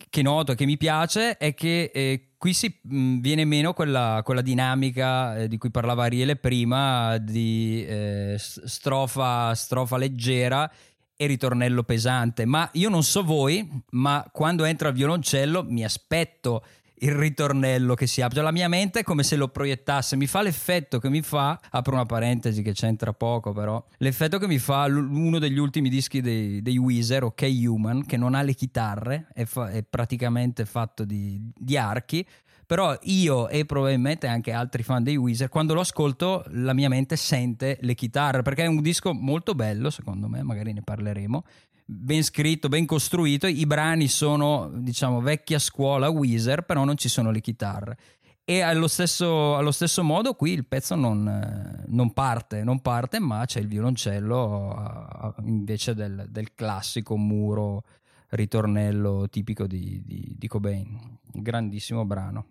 [0.10, 4.22] che noto e che mi piace è che eh, qui si mh, viene meno quella,
[4.24, 10.72] quella dinamica eh, di cui parlava Ariele prima di eh, strofa, strofa leggera
[11.18, 12.46] e ritornello pesante.
[12.46, 16.64] Ma io non so voi, ma quando entra il violoncello mi aspetto
[17.00, 18.36] il ritornello che si apre.
[18.36, 20.16] Cioè, la mia mente è come se lo proiettasse.
[20.16, 21.60] Mi fa l'effetto che mi fa.
[21.70, 23.84] Apro una parentesi che c'entra poco, però.
[23.98, 28.18] L'effetto che mi fa l- uno degli ultimi dischi dei, dei Weezer, ok Human, che
[28.18, 32.26] non ha le chitarre, è, fa- è praticamente fatto di, di archi.
[32.68, 37.16] Però io e probabilmente anche altri fan dei Weezer, quando lo ascolto, la mia mente
[37.16, 41.46] sente le chitarre perché è un disco molto bello, secondo me, magari ne parleremo.
[41.90, 43.48] Ben scritto, ben costruito.
[43.48, 47.98] I brani sono, diciamo, vecchia scuola Weezer, però non ci sono le chitarre.
[48.44, 53.20] E allo stesso, allo stesso modo qui il pezzo non, eh, non parte, non parte,
[53.20, 57.84] ma c'è il violoncello invece del, del classico muro
[58.30, 61.20] ritornello tipico di, di, di Cobain.
[61.32, 62.48] Grandissimo brano.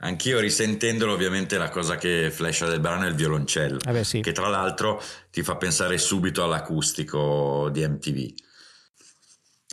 [0.00, 4.20] Anch'io risentendolo ovviamente la cosa che flasha del brano è il violoncello, Eh beh, sì.
[4.20, 5.00] che tra l'altro
[5.30, 8.34] ti fa pensare subito all'acustico di MTV.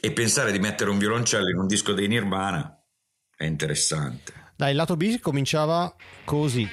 [0.06, 2.80] E pensare di mettere un violoncello in un disco dei Nirvana
[3.36, 4.52] è interessante.
[4.56, 6.70] Dai, il lato B cominciava così.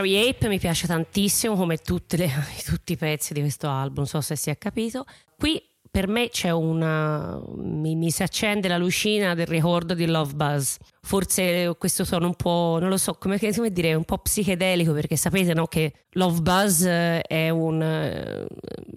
[0.00, 2.30] Very Ape mi piace tantissimo come le-
[2.64, 5.04] tutti i pezzi di questo album, non so se si è capito.
[5.36, 10.34] Qui per me c'è una mi, mi si accende la lucina del ricordo di Love
[10.34, 10.76] Buzz.
[11.02, 15.16] Forse questo suono un po', non lo so, come, come dire, un po' psichedelico perché
[15.16, 18.46] sapete no, che Love Buzz eh, è un, eh,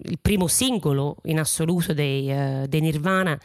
[0.04, 3.38] il primo singolo in assoluto dei, eh, dei Nirvana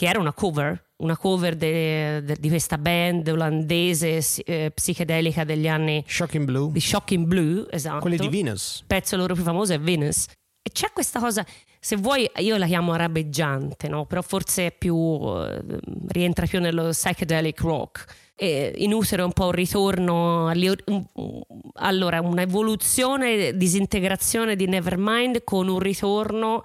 [0.00, 5.68] che era una cover, una cover de- de- di questa band olandese eh, psichedelica degli
[5.68, 6.72] anni Shocking Blue.
[6.72, 7.98] di Shocking Blue, esatto.
[8.00, 8.78] Quelli di Venus.
[8.80, 10.24] Il pezzo loro più famoso è Venus.
[10.62, 11.44] E c'è questa cosa,
[11.78, 14.06] se vuoi, io la chiamo arabeggiante, no?
[14.06, 15.60] però forse è più, eh,
[16.08, 18.04] rientra più nello psychedelic rock.
[18.34, 21.42] E in utero è un po' un ritorno, agli un-
[21.74, 26.62] allora un'evoluzione, disintegrazione di Nevermind con un ritorno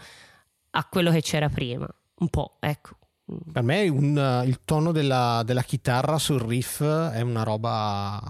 [0.70, 1.86] a quello che c'era prima,
[2.20, 2.96] un po', ecco.
[3.52, 8.22] Per me un- il tono della, della chitarra sul riff è una roba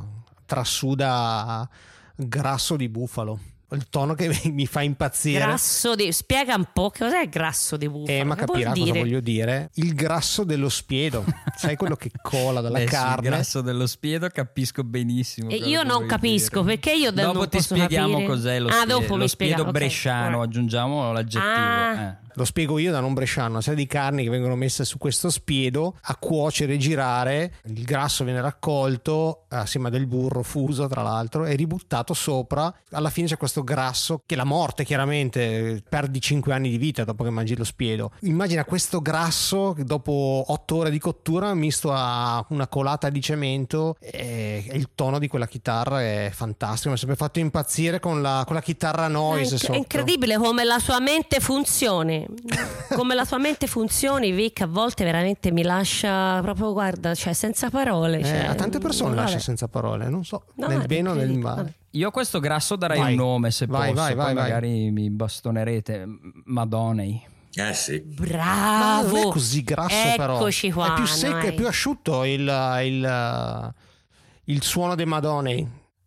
[0.45, 1.67] trasuda
[2.15, 3.39] grasso di bufalo.
[3.71, 5.39] Il tono che mi- mi fa impazzire.
[5.39, 6.11] Grasso di...
[6.13, 8.17] Spiega un po' che cos'è il grasso di bufalo.
[8.17, 8.99] Eh, ma Che capirà cosa dire?
[8.99, 9.69] voglio dire.
[9.73, 11.25] Il grasso dello spiedo,
[11.57, 13.21] sai quello che cola dalla Eh sì, il carne.
[13.29, 15.49] grasso dello spiedo capisco benissimo.
[15.49, 16.75] E io non capisco dire.
[16.77, 18.27] perché io da- Dopo non ti posso spieghiamo capire.
[18.29, 19.77] cos'è lo Ah, spiedo, dopo mi lo spiega, spiedo ok.
[19.77, 20.43] bresciano, Ah.
[20.43, 21.43] aggiungiamo l'aggettivo.
[21.51, 22.01] Ah.
[22.01, 22.17] eh.
[22.35, 25.29] Lo spiego io da non bresciano, una serie di carni che vengono messe su questo
[25.29, 31.01] spiedo a cuocere e girare, il grasso viene raccolto assieme a del burro fuso tra
[31.01, 36.53] l'altro e ributtato sopra, alla fine c'è questo grasso che la morte chiaramente perdi 5
[36.53, 38.11] anni di vita dopo che mangi lo spiedo.
[38.21, 43.95] Immagina questo grasso che dopo 8 ore di cottura misto a una colata di cemento
[43.99, 48.43] e il tono di quella chitarra è fantastico, mi ha sempre fatto impazzire con la,
[48.45, 49.73] con la chitarra È, noise inc- sotto.
[49.73, 52.24] è incredibile come la sua mente funzioni.
[52.95, 57.69] Come la sua mente funzioni, Vic, a volte veramente mi lascia proprio, guarda, cioè senza
[57.69, 58.19] parole.
[58.19, 59.21] Eh, cioè, a tante persone vabbè.
[59.21, 61.75] lascia senza parole, non so, No, nel bene o nel male.
[61.91, 63.11] Io a questo grasso darei Vai.
[63.13, 64.43] un nome se Vai, posso, vai, poi vai, vai.
[64.43, 66.05] magari mi bastonerete.
[66.45, 67.33] Madonei.
[67.53, 68.01] Eh sì.
[68.01, 69.13] Bravo.
[69.13, 70.35] Ma non è così grasso però.
[70.35, 70.91] Eccoci qua.
[70.91, 71.47] è più secco, noi.
[71.47, 72.41] è più asciutto il,
[72.83, 73.73] il,
[74.45, 75.65] il suono dei Madonnei.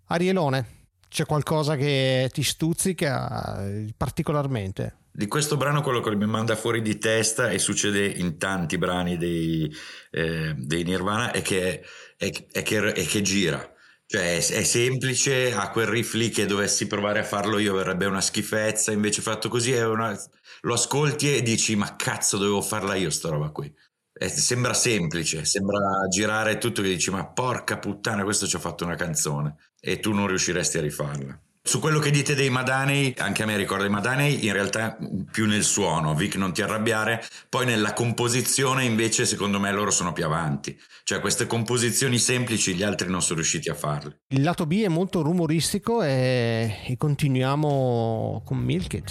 [0.08, 0.66] Arielone,
[1.08, 4.96] c'è qualcosa che ti stuzzica eh, particolarmente?
[5.18, 9.16] Di questo brano quello che mi manda fuori di testa e succede in tanti brani
[9.16, 9.68] dei,
[10.12, 11.84] eh, dei Nirvana è che,
[12.16, 13.60] è, è che, è che gira.
[14.06, 18.06] Cioè è, è semplice, ha quel riff lì che dovessi provare a farlo io verrebbe
[18.06, 20.16] una schifezza, invece fatto così una-
[20.60, 23.74] lo ascolti e dici ma cazzo dovevo farla io sta roba qui.
[24.12, 28.84] Eh, sembra semplice, sembra girare tutto che dici ma porca puttana questo ci ha fatto
[28.84, 31.40] una canzone e tu non riusciresti a rifarla.
[31.68, 34.96] Su quello che dite dei Madanei, anche a me ricorda i Madanei, in realtà
[35.30, 40.14] più nel suono, Vic non ti arrabbiare, poi nella composizione invece secondo me loro sono
[40.14, 44.20] più avanti, cioè queste composizioni semplici gli altri non sono riusciti a farle.
[44.28, 49.02] Il lato B è molto rumoristico e, e continuiamo con Milk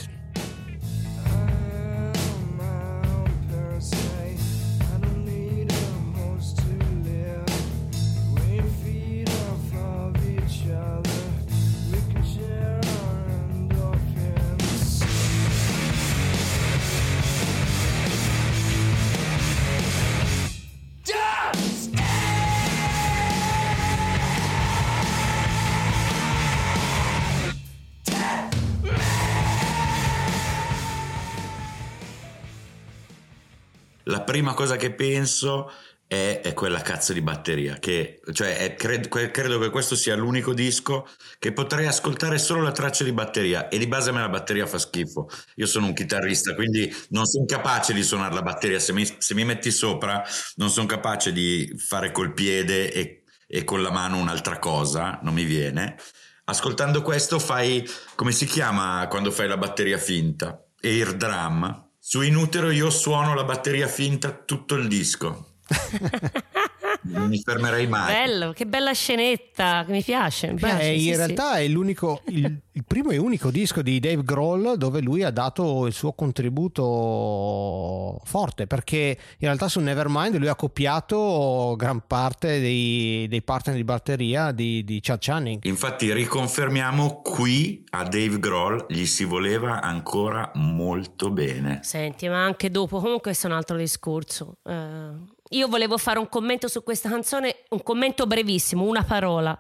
[34.27, 35.71] prima cosa che penso
[36.05, 40.53] è, è quella cazzo di batteria, che cioè è- cred- credo che questo sia l'unico
[40.53, 41.07] disco
[41.39, 44.65] che potrei ascoltare solo la traccia di batteria e di base a me la batteria
[44.65, 45.29] fa schifo.
[45.55, 49.33] Io sono un chitarrista, quindi non sono capace di suonare la batteria, se mi, se
[49.33, 50.21] mi metti sopra
[50.55, 55.33] non sono capace di fare col piede e, e con la mano un'altra cosa, non
[55.33, 55.95] mi viene.
[56.43, 60.61] Ascoltando questo fai come si chiama quando fai la batteria finta?
[60.81, 61.86] air drum.
[62.09, 65.55] Su Inutero io suono la batteria finta tutto il disco.
[67.07, 68.13] non mi fermerei mai.
[68.13, 70.47] Bello, che bella scenetta, che mi piace.
[70.47, 71.15] Mi Beh, piace, in sì, sì.
[71.15, 75.31] realtà è l'unico, il, il primo e unico disco di Dave Grohl dove lui ha
[75.31, 82.59] dato il suo contributo forte perché in realtà su Nevermind lui ha copiato gran parte
[82.59, 85.65] dei, dei partner di batteria di, di Chad Channing.
[85.65, 91.79] Infatti riconfermiamo qui a Dave Grohl gli si voleva ancora molto bene.
[91.83, 94.57] Senti, ma anche dopo, comunque questo è un altro discorso.
[94.63, 95.09] Eh,
[95.49, 99.57] io volevo fare un commento su questa canzone, un commento brevissimo, una parola.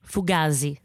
[0.00, 0.81] Fugasi.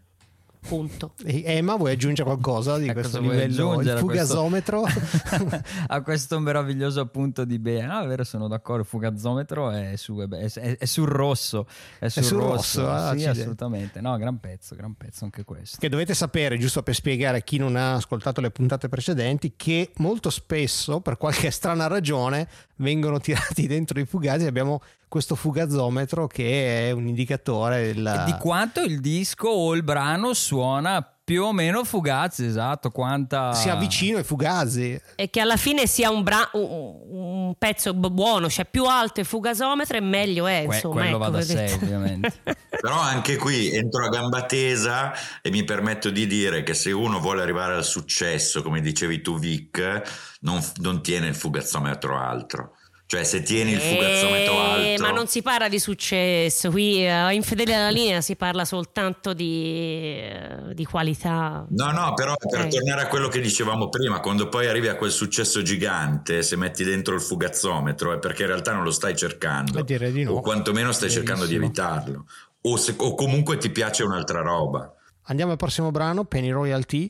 [0.59, 1.13] Punto.
[1.23, 3.73] E Emma, vuoi aggiungere qualcosa di Eh, questo livello?
[3.81, 4.83] Il a questo- fugasometro?
[5.87, 7.87] a questo meraviglioso punto di bene.
[7.91, 8.81] Ah, è vero, sono d'accordo.
[8.81, 11.67] Il fugazzometro è, su, è, è- è sul rosso.
[11.99, 14.01] È sul, sul rosso, rosso, ah, sì, assolutamente.
[14.01, 15.77] No, gran pezzo, gran pezzo anche questo.
[15.79, 19.91] che dovete sapere, giusto per spiegare a chi non ha ascoltato le puntate precedenti, che
[19.97, 22.47] molto spesso, per qualche strana ragione,
[22.77, 24.45] vengono tirati dentro i fugazzi.
[24.45, 28.23] Abbiamo questo fugazzometro che è un indicatore del...
[28.25, 32.89] Di quanto il disco o il brano suona più o meno fugazzi, esatto.
[32.89, 34.97] Quanta si avvicina ai fugazzi.
[35.15, 39.25] E che alla fine sia un, bra- un- pezzo bu- buono, cioè più alto il
[39.25, 40.63] fugasometro e meglio è.
[40.65, 42.33] Que- Insomma, quello ecco, va da sé, ovviamente.
[42.79, 47.19] Però anche qui entro a gamba tesa e mi permetto di dire che se uno
[47.19, 52.71] vuole arrivare al successo, come dicevi tu Vic, non, non tiene il fugazzometro altro.
[53.09, 55.01] Cioè se tieni il fugazzometro Eh, alto...
[55.03, 59.31] Ma non si parla di successo, qui eh, in Fedele alla linea si parla soltanto
[59.33, 61.65] di, eh, di qualità.
[61.69, 62.67] No, no, però per Ok.
[62.67, 66.83] tornare a quello che dicevamo prima, quando poi arrivi a quel successo gigante, se metti
[66.83, 69.81] dentro il fugazzometro è perché in realtà non lo stai cercando.
[69.81, 70.33] Di no.
[70.33, 72.25] O quantomeno stai cercando di evitarlo.
[72.63, 74.93] O, se- o comunque ti piace un'altra roba.
[75.29, 77.09] Andiamo al prossimo brano, Penny Royalty.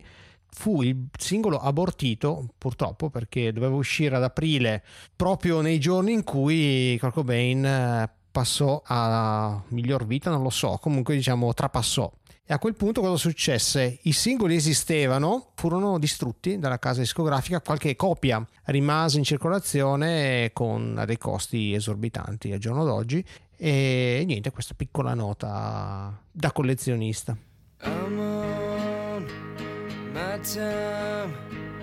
[0.49, 4.83] Fu il singolo abortito, purtroppo, perché doveva uscire ad aprile,
[5.15, 10.77] proprio nei giorni in cui Kurt Cobain eh, passò a miglior vita, non lo so,
[10.81, 12.11] comunque diciamo trapassò.
[12.49, 13.99] E a quel punto cosa successe?
[14.03, 21.17] I singoli esistevano, furono distrutti dalla casa discografica, qualche copia rimase in circolazione con dei
[21.17, 23.21] costi esorbitanti al giorno d'oggi
[23.57, 27.35] e niente, questa piccola nota da collezionista.
[27.83, 28.76] On
[30.17, 31.31] my time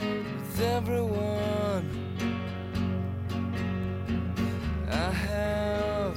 [0.01, 1.87] with everyone.
[4.91, 6.17] I have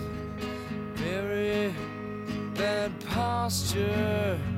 [0.96, 1.74] very
[2.56, 4.56] bad posture.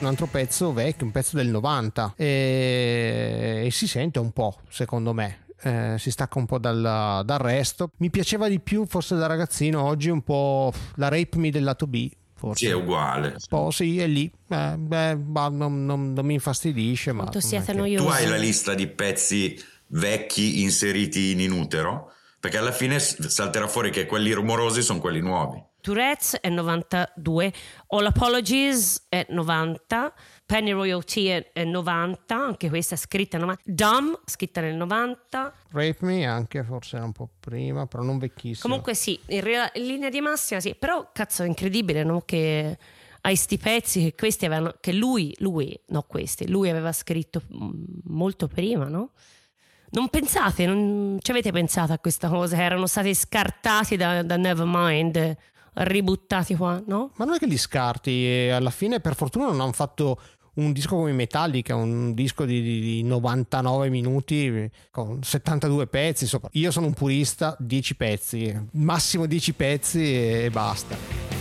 [0.00, 5.14] Un altro pezzo vecchio, un pezzo del 90 e, e si sente un po' secondo
[5.14, 5.44] me.
[5.66, 7.90] Eh, si stacca un po' dal, dal resto.
[7.98, 11.86] Mi piaceva di più, forse da ragazzino, oggi un po' la Rape Me del lato
[11.86, 12.10] B.
[12.34, 12.66] Forse.
[12.66, 13.28] Sì, è uguale.
[13.28, 14.30] Un po' sì, è lì.
[14.48, 17.12] Eh, beh, ma non, non- non mi infastidisce.
[17.12, 18.04] Ma siete che- noiosi.
[18.04, 22.12] Tu hai la lista di pezzi vecchi inseriti in inutero?
[22.40, 25.62] Perché alla fine salterà fuori che quelli rumorosi sono quelli nuovi.
[25.80, 27.52] Tourette's è 92,
[27.88, 30.12] All Apologies è 90,
[30.46, 35.54] Penny Royalty è, è 90, anche questa è scritta nel 90, Dumb scritta nel 90.
[35.70, 38.68] Rape Me anche, forse un po' prima, però non vecchissimo.
[38.68, 42.22] Comunque sì, in, rea- in linea di massima sì, però cazzo è incredibile no?
[42.24, 42.76] che
[43.22, 47.42] hai sti pezzi che questi avevano, che lui, lui, no questi, lui aveva scritto
[48.04, 49.12] molto prima, no?
[49.90, 52.60] Non pensate, non ci avete pensato a questa cosa?
[52.60, 55.36] Erano stati scartati da, da Nevermind,
[55.74, 57.12] ributtati qua, no?
[57.16, 60.20] Ma non è che li scarti, alla fine per fortuna non hanno fatto
[60.54, 66.26] un disco come Metallica, un disco di, di- di 99 minuti con 72 pezzi.
[66.26, 66.48] sopra.
[66.52, 71.33] Io sono un purista, 10 pezzi, massimo 10 pezzi e basta.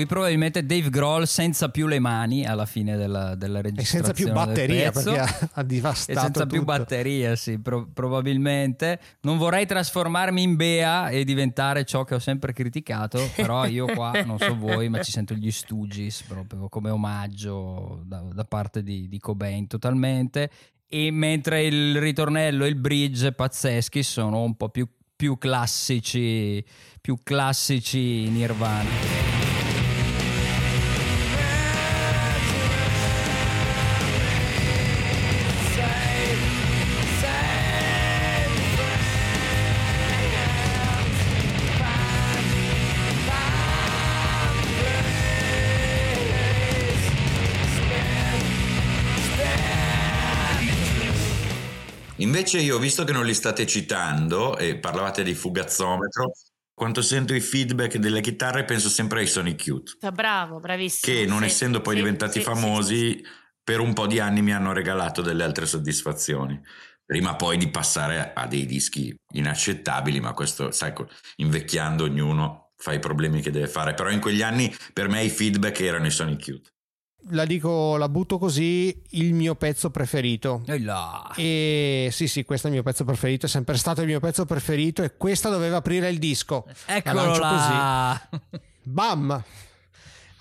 [0.00, 4.04] Qui probabilmente Dave Grohl senza più le mani alla fine della, della E registrazione.
[4.06, 5.12] senza più batteria pezzo.
[5.12, 6.64] perché ha, ha E devastato senza più tutto.
[6.64, 8.98] batteria, sì, pro- probabilmente.
[9.20, 14.12] Non vorrei trasformarmi in Bea e diventare ciò che ho sempre criticato, però io qua,
[14.24, 19.06] non so voi, ma ci sento gli Stooges proprio come omaggio da, da parte di,
[19.06, 20.48] di Cobain totalmente.
[20.88, 26.64] E mentre il ritornello e il bridge pazzeschi sono un po' più più classici,
[27.02, 29.29] più classici Nirvana.
[52.40, 56.32] Invece io, visto che non li state citando e parlavate di fugazzometro,
[56.72, 61.14] quando sento i feedback delle chitarre penso sempre ai Sonic Youth, Ah, Bravo, bravissimo.
[61.14, 63.22] che non Sì, essendo poi sì, diventati sì, famosi,
[63.62, 66.58] per un po' di anni mi hanno regalato delle altre soddisfazioni.
[67.04, 70.94] Prima poi di passare a dei dischi inaccettabili, ma questo, sai,
[71.36, 73.92] invecchiando ognuno fa i problemi che deve fare.
[73.92, 76.72] Però in quegli anni per me i feedback erano i Sonic Youth.
[77.28, 80.62] La dico, la butto così, il mio pezzo preferito.
[80.66, 81.30] E là.
[81.36, 84.44] E sì, sì, questo è il mio pezzo preferito, è sempre stato il mio pezzo
[84.46, 86.66] preferito e questa doveva aprire il disco.
[86.86, 88.28] Eccolo là.
[88.82, 89.44] Bam!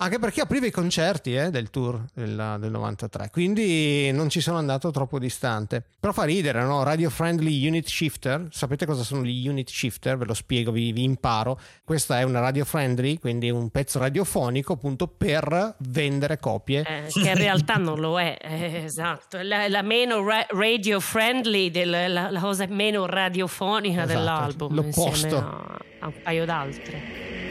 [0.01, 4.57] Anche perché apriva i concerti eh, del tour del, del 93, quindi non ci sono
[4.57, 5.83] andato troppo distante.
[5.99, 6.83] Però fa ridere, no?
[6.83, 8.47] Radio Friendly Unit Shifter.
[8.49, 10.17] Sapete cosa sono gli unit shifter?
[10.17, 11.59] Ve lo spiego, vi, vi imparo.
[11.83, 16.85] Questa è una radio friendly, quindi un pezzo radiofonico appunto per vendere copie.
[16.87, 21.01] Eh, che in realtà non lo è, eh, esatto, è la, la meno ra- radio
[21.01, 25.35] friendly, del- la, la cosa meno radiofonica Esatto, dell'album, l'opposto.
[25.35, 27.48] a, a un paio d'altre.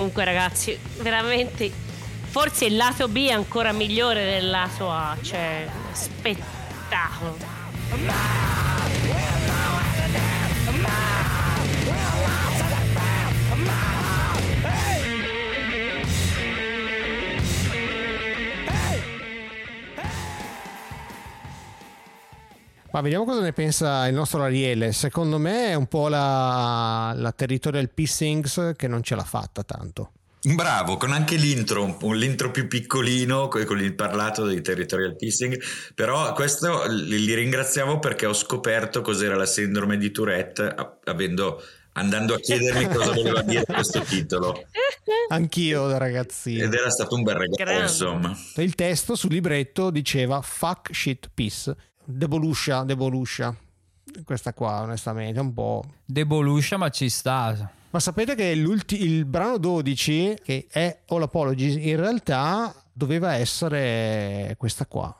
[0.00, 7.36] Comunque ragazzi, veramente, forse il lato B è ancora migliore del lato A, cioè spettacolo.
[8.06, 8.40] Ma
[23.00, 24.92] vediamo cosa ne pensa il nostro Ariele.
[24.92, 30.12] Secondo me è un po' la, la Territorial Pissings che non ce l'ha fatta tanto.
[30.42, 35.60] Bravo, con anche l'intro, un, l'intro più piccolino, co- con il parlato dei territorial pissing,
[35.94, 40.74] però questo li, li ringraziavo perché ho scoperto cos'era la sindrome di Tourette,
[41.04, 41.62] avendo,
[41.92, 44.64] andando a chiedermi cosa voleva dire questo titolo.
[45.28, 46.64] Anch'io da ragazzino.
[46.64, 47.82] Ed era stato un bel regalo, Grande.
[47.82, 48.38] insomma.
[48.56, 51.76] Il testo sul libretto diceva fuck shit peace.
[52.04, 53.54] Devoluscia, devoluscia.
[54.24, 55.84] Questa qua, onestamente, è un po'.
[56.04, 57.70] Devoluscia, ma ci sta.
[57.90, 64.86] Ma sapete che il brano 12, che è All Apologies, in realtà doveva essere questa
[64.86, 65.14] qua.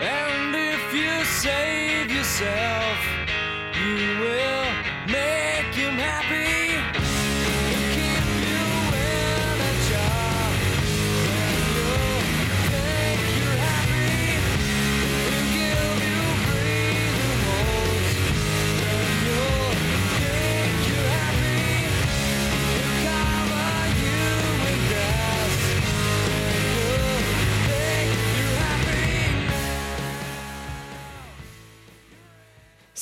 [0.00, 3.17] And if you save yourself,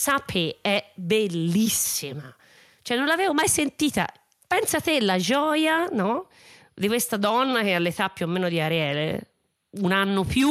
[0.07, 2.33] Sapi è bellissima,
[2.83, 4.07] cioè non l'avevo mai sentita.
[4.47, 6.29] Pensa te la gioia, no?
[6.73, 9.31] Di questa donna che ha l'età più o meno di Ariele,
[9.81, 10.49] un anno più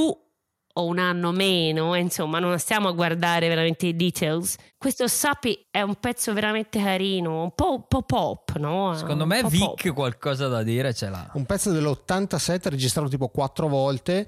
[0.77, 4.57] o un anno meno, eh, insomma, non stiamo a guardare veramente i details.
[4.77, 8.93] Questo Sapi è un pezzo veramente carino, un po', un po' pop, no?
[8.95, 9.93] Secondo me Vic pop.
[9.93, 11.31] qualcosa da dire ce l'ha.
[11.35, 14.27] Un pezzo dell'87 registrato tipo quattro volte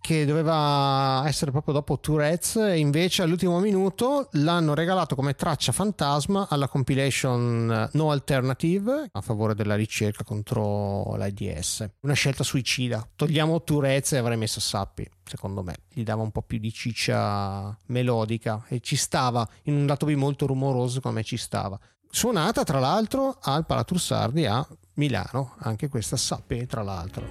[0.00, 6.46] che doveva essere proprio dopo Tourette's e invece all'ultimo minuto l'hanno regalato come traccia fantasma
[6.48, 11.90] alla compilation eh, No Alternative a favore della ricerca contro l'AIDS.
[12.00, 13.06] Una scelta suicida.
[13.14, 15.74] Togliamo Tourette's e avrei messo Sappi, secondo me.
[15.92, 20.14] Gli dava un po' più di ciccia melodica e ci stava in un lato B
[20.14, 21.78] molto rumoroso come ci stava.
[22.10, 27.26] Suonata tra l'altro al Palatursardi a Milano, anche questa Sappi tra l'altro.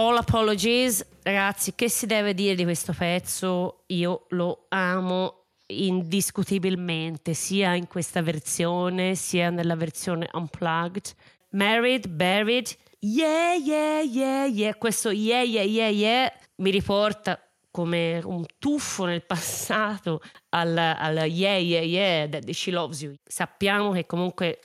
[0.00, 3.82] All Apologies, ragazzi, che si deve dire di questo pezzo?
[3.88, 11.12] Io lo amo indiscutibilmente, sia in questa versione sia nella versione unplugged.
[11.50, 12.74] married, buried.
[13.00, 14.74] Yeah, yeah, yeah, yeah.
[14.78, 17.38] Questo yeah, yeah, yeah, yeah mi riporta
[17.70, 23.14] come un tuffo nel passato al, al yeah, yeah, yeah that she loves you.
[23.22, 24.60] Sappiamo che comunque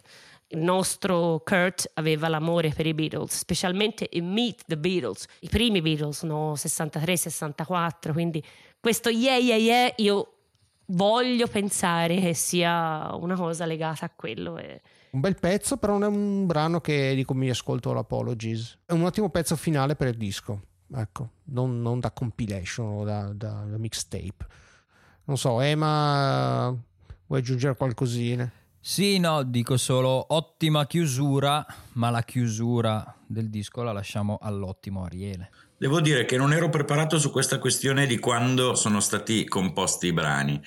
[0.47, 5.81] il nostro Kurt aveva l'amore per i Beatles, specialmente in Meet the Beatles, i primi
[5.81, 6.53] Beatles, no?
[6.53, 8.43] 63-64, quindi
[8.79, 10.33] questo yeah, yeah, yeah io
[10.87, 14.57] voglio pensare che sia una cosa legata a quello.
[14.57, 14.81] E...
[15.11, 18.79] Un bel pezzo, però non è un brano che dico mi ascolto l'Apologies.
[18.85, 20.61] È un ottimo pezzo finale per il disco,
[20.93, 24.45] ecco, non, non da compilation o da, da- da mixtape.
[25.23, 26.75] Non so, Emma,
[27.25, 28.51] vuoi aggiungere qualcosina?
[28.87, 35.49] Sì, no, dico solo ottima chiusura, ma la chiusura del disco la lasciamo all'ottimo Ariele.
[35.75, 40.13] Devo dire che non ero preparato su questa questione di quando sono stati composti i
[40.13, 40.61] brani,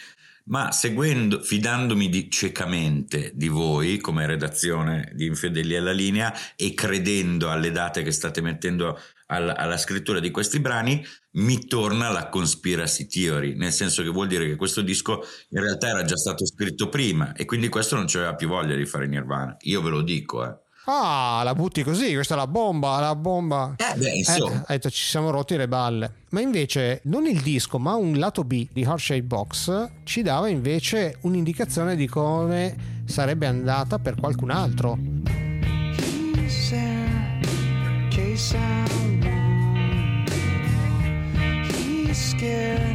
[0.46, 7.52] ma seguendo, fidandomi di- ciecamente di voi come redazione di Infedeli alla linea e credendo
[7.52, 8.98] alle date che state mettendo
[9.30, 14.26] al- alla scrittura di questi brani, mi torna la conspiracy theory, nel senso che vuol
[14.26, 18.06] dire che questo disco in realtà era già stato scritto prima e quindi questo non
[18.06, 19.56] c'aveva più voglia di fare Nirvana.
[19.60, 20.56] Io ve lo dico, eh.
[20.90, 23.74] Ah, la butti così, questa è la bomba, la bomba.
[23.76, 24.64] Eh, beh, insomma.
[24.66, 26.12] ha detto ci siamo rotti le balle.
[26.30, 31.18] Ma invece non il disco, ma un lato B di Heart Box ci dava invece
[31.20, 34.98] un'indicazione di come sarebbe andata per qualcun altro.
[36.38, 37.40] He's there,
[42.18, 42.87] scared,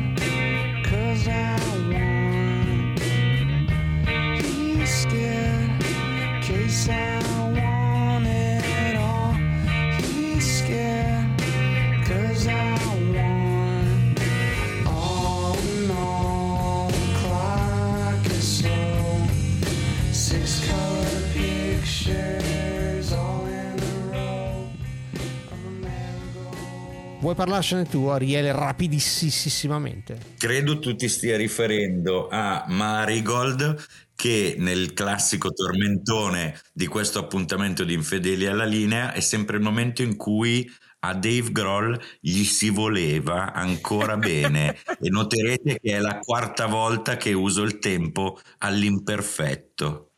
[27.43, 30.17] parlarcene tu, Ariele, rapidissimamente?
[30.37, 33.85] Credo tu ti stia riferendo a Marigold
[34.15, 40.01] che nel classico tormentone di questo appuntamento di Infedeli alla linea è sempre il momento
[40.01, 46.19] in cui a Dave Grohl gli si voleva ancora bene e noterete che è la
[46.19, 50.11] quarta volta che uso il tempo all'imperfetto.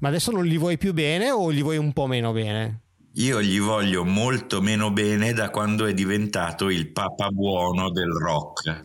[0.00, 2.82] Ma adesso non li vuoi più bene o li vuoi un po' meno bene?
[3.18, 8.82] Io gli voglio molto meno bene da quando è diventato il papa buono del rock.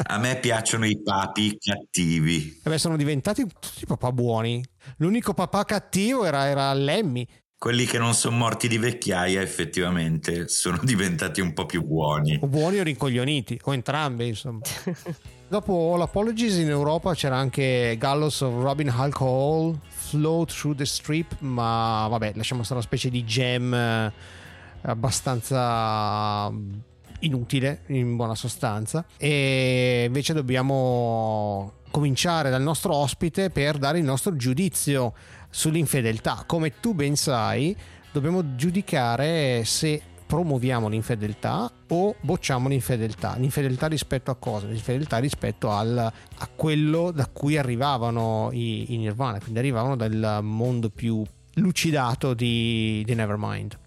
[0.08, 2.60] A me piacciono i papi cattivi.
[2.62, 4.64] Vabbè, sono diventati tutti papà buoni.
[4.96, 7.26] L'unico papà cattivo era, era Lemmy.
[7.58, 12.38] Quelli che non sono morti di vecchiaia effettivamente sono diventati un po' più buoni.
[12.40, 14.60] O buoni o rincoglioniti, o entrambi, insomma.
[15.46, 19.20] Dopo l'Apologies in Europa c'era anche Gallows of Robin Hulk
[20.14, 24.12] Flow Through the Strip, ma vabbè, lasciamo stare una specie di jam eh,
[24.82, 26.52] abbastanza
[27.20, 29.04] inutile in buona sostanza.
[29.16, 35.14] E invece dobbiamo cominciare dal nostro ospite per dare il nostro giudizio
[35.50, 36.44] sull'infedeltà.
[36.46, 37.76] Come tu ben sai,
[38.12, 40.00] dobbiamo giudicare se
[40.34, 43.36] promuoviamo l'infedeltà o bocciamo l'infedeltà.
[43.38, 44.66] L'infedeltà rispetto a cosa?
[44.66, 50.90] L'infedeltà rispetto al- a quello da cui arrivavano i, i Nirvana, quindi arrivavano dal mondo
[50.90, 51.22] più
[51.54, 53.78] lucidato di, di Nevermind.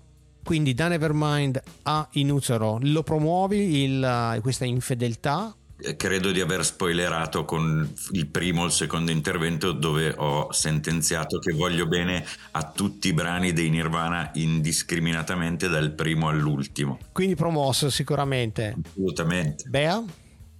[0.41, 5.53] Quindi da Nevermind a Inutero lo promuovi il- questa infedeltà?
[5.79, 11.37] Eh, Credo di aver spoilerato con il primo o il secondo intervento dove ho sentenziato
[11.37, 16.97] che voglio bene a tutti i brani dei Nirvana indiscriminatamente dal primo all'ultimo.
[17.11, 18.75] Quindi promosso sicuramente.
[18.83, 19.69] Assolutamente.
[19.69, 20.03] Bea?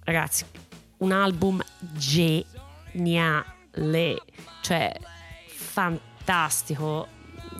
[0.04, 0.44] Ragazzi,
[0.98, 1.62] un album
[1.92, 3.44] geniale,
[4.62, 4.92] cioè
[5.48, 7.08] fantastico.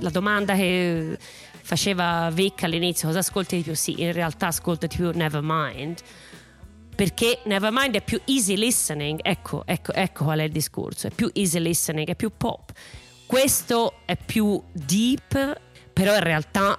[0.01, 1.19] La domanda che
[1.63, 3.75] faceva Vic all'inizio, cosa ascolti di più?
[3.75, 5.99] Sì, in realtà ascolta di più Nevermind.
[6.99, 11.31] Perché Nevermind è più easy listening, ecco, ecco, ecco qual è il discorso, è più
[11.33, 12.73] easy listening, è più pop.
[13.25, 15.61] Questo è più deep,
[15.93, 16.77] però in realtà,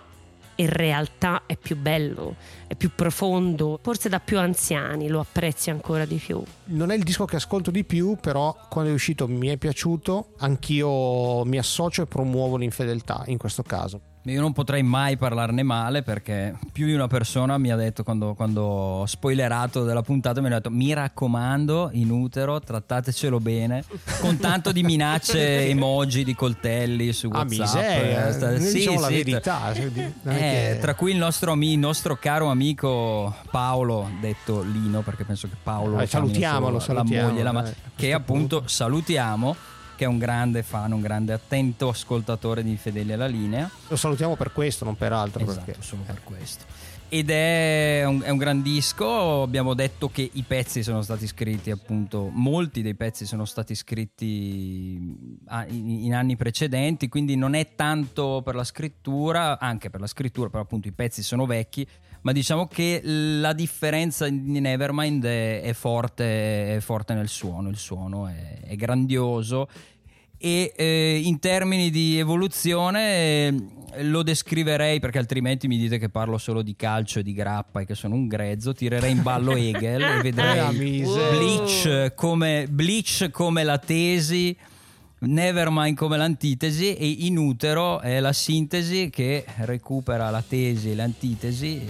[0.55, 2.36] in realtà è più bello,
[2.67, 6.43] è più profondo, forse da più anziani lo apprezzi ancora di più.
[6.65, 10.34] Non è il disco che ascolto di più, però quando è uscito mi è piaciuto,
[10.39, 14.09] anch'io mi associo e promuovo l'infedeltà in questo caso.
[14.24, 18.34] Io non potrei mai parlarne male perché più di una persona mi ha detto quando,
[18.36, 23.84] quando ho spoilerato della puntata mi ha detto mi raccomando in utero trattatecelo bene
[24.20, 28.99] con tanto di minacce emoji di coltelli su Ah, whatsapp miseria, Eh, sta- sì, diciamo
[28.99, 29.74] la sì, verità.
[30.24, 35.01] non è eh, tra cui il nostro, ami- il nostro caro amico Paolo, detto Lino,
[35.01, 39.55] perché penso che Paolo Eh, salutiamolo, la salutiamo, moglie, la ma- che appunto salutiamo.
[39.99, 43.69] Che è un grande fan, un grande attento ascoltatore di Fedeli alla linea.
[43.89, 45.43] Lo salutiamo per questo, non per altro.
[45.43, 46.63] Esatto, perché- solo per questo.
[47.09, 51.69] Ed è un, è un gran disco, abbiamo detto che i pezzi sono stati scritti
[51.69, 57.73] appunto, molti dei pezzi sono stati scritti ah, in, in anni precedenti, quindi non è
[57.75, 61.85] tanto per la scrittura, anche per la scrittura, però appunto i pezzi sono vecchi,
[62.22, 67.78] ma diciamo che la differenza di Nevermind è, è forte, è forte nel suono, il
[67.78, 69.67] suono è, è grandioso
[70.41, 73.53] e eh, in termini di evoluzione eh,
[74.03, 77.86] lo descriverei perché altrimenti mi dite che parlo solo di calcio e di grappa e
[77.86, 81.03] che sono un grezzo tirerei in ballo Hegel e vedrei.
[81.03, 84.55] Bleach come, Bleach come la tesi
[85.22, 91.82] Nevermind come l'antitesi e in utero è la sintesi che recupera la tesi e l'antitesi,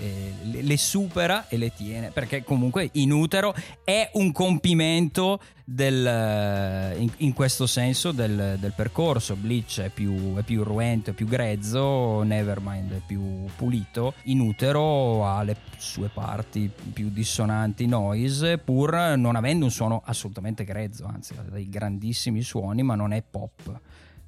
[0.50, 3.54] le supera e le tiene, perché comunque in utero
[3.84, 5.40] è un compimento
[5.72, 9.36] del, in, in questo senso del, del percorso.
[9.36, 14.14] Bleach è più, è più ruento, è più grezzo, Nevermind è più pulito.
[14.24, 20.64] In utero ha le sue parti più dissonanti, noise, pur non avendo un suono assolutamente
[20.64, 23.80] grezzo, anzi ha dei grandissimi suoni, ma non è pop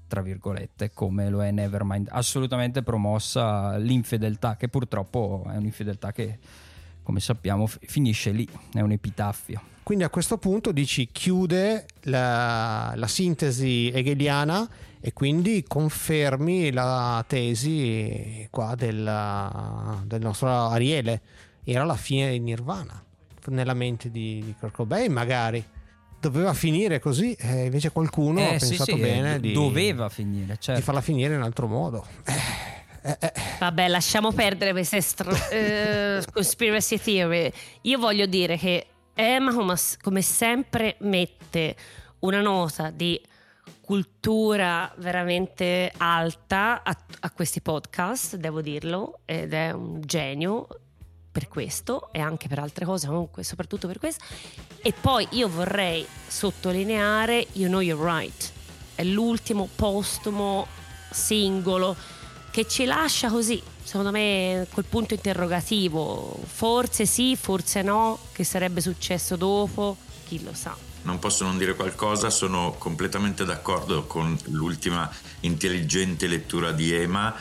[0.07, 2.09] tra virgolette, come lo è Nevermind.
[2.11, 6.37] Assolutamente promossa l'infedeltà, che purtroppo è un'infedeltà che,
[7.03, 9.61] come sappiamo, finisce lì, è un epitaffio.
[9.83, 18.47] Quindi a questo punto dici chiude la, la sintesi hegeliana e quindi confermi la tesi
[18.51, 21.21] qua del, del nostro Ariele.
[21.63, 23.03] Era la fine di Nirvana
[23.47, 25.65] nella mente di, di Kurt Cobain magari.
[26.19, 30.07] Doveva finire così, e invece qualcuno ha Eh, sì, pensato sì, bene do- di, doveva
[30.09, 30.81] finire, di certo.
[30.83, 32.05] farla finire in altro modo.
[32.25, 32.33] Eh,
[33.03, 33.33] eh, eh.
[33.59, 37.51] Vabbè, lasciamo perdere queste str- eh, conspiracy theory.
[37.81, 41.75] Io voglio dire che Emma, come, come sempre, mette
[42.19, 43.19] una nota di
[43.81, 50.67] cultura veramente alta a, a questi podcast, devo dirlo, ed è un genio
[51.31, 54.23] per questo e anche per altre cose, comunque soprattutto per questo.
[54.81, 58.51] E poi io vorrei sottolineare You Know You're Right,
[58.95, 60.67] è l'ultimo postumo
[61.09, 61.95] singolo
[62.51, 66.37] che ci lascia così, secondo me, col punto interrogativo.
[66.45, 69.97] Forse sì, forse no, che sarebbe successo dopo,
[70.27, 70.75] chi lo sa.
[71.03, 77.33] Non posso non dire qualcosa, sono completamente d'accordo con l'ultima intelligente lettura di Ema.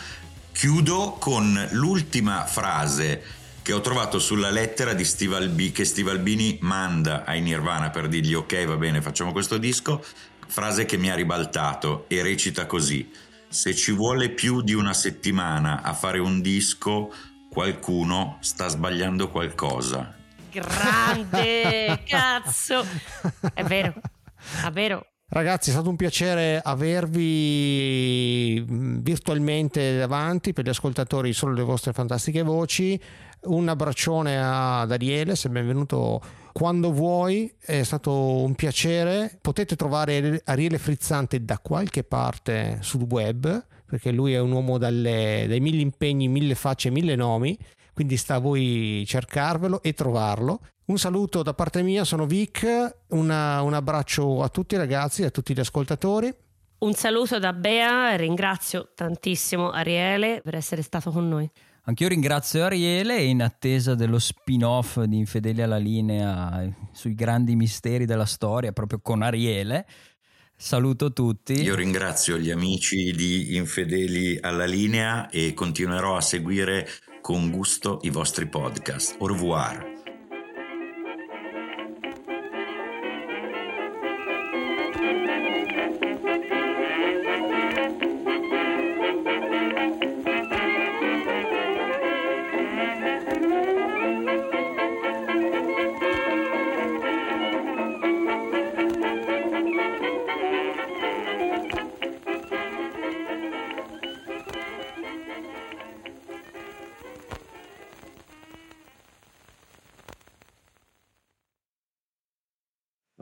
[0.52, 3.22] Chiudo con l'ultima frase
[3.62, 8.08] che ho trovato sulla lettera di Steve Albi- che Steve Albini manda ai Nirvana per
[8.08, 10.02] dirgli ok va bene facciamo questo disco,
[10.46, 13.08] frase che mi ha ribaltato e recita così,
[13.50, 17.12] se ci vuole più di una settimana a fare un disco
[17.50, 20.14] qualcuno sta sbagliando qualcosa.
[20.52, 22.86] Grande, cazzo!
[23.52, 23.92] È vero,
[24.64, 25.04] è vero.
[25.32, 27.44] Ragazzi, è stato un piacere avervi
[28.66, 33.00] mh, virtualmente davanti per gli ascoltatori solo le vostre fantastiche voci.
[33.42, 36.20] Un abbraccione ad Ariele, sei benvenuto
[36.52, 39.38] quando vuoi, è stato un piacere.
[39.40, 45.46] Potete trovare Ariele Frizzante da qualche parte sul web, perché lui è un uomo dalle-
[45.48, 47.56] dai mille impegni, mille facce, mille nomi,
[47.94, 50.60] quindi sta a voi cercarvelo e trovarlo.
[50.86, 52.66] Un saluto da parte mia, sono Vic,
[53.08, 56.30] una- un abbraccio a tutti i ragazzi a tutti gli ascoltatori.
[56.80, 61.50] Un saluto da Bea, ringrazio tantissimo Ariele per essere stato con noi.
[61.84, 68.26] Anch'io ringrazio Ariele in attesa dello spin-off di Infedeli alla linea sui grandi misteri della
[68.26, 69.86] storia, proprio con Ariele.
[70.54, 71.54] Saluto tutti.
[71.54, 76.86] Io ringrazio gli amici di Infedeli alla linea e continuerò a seguire
[77.22, 79.16] con gusto i vostri podcast.
[79.18, 79.89] Au revoir.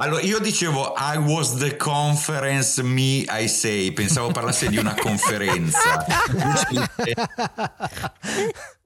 [0.09, 6.06] Allora, io dicevo I was the conference me I say, pensavo parlasse di una conferenza.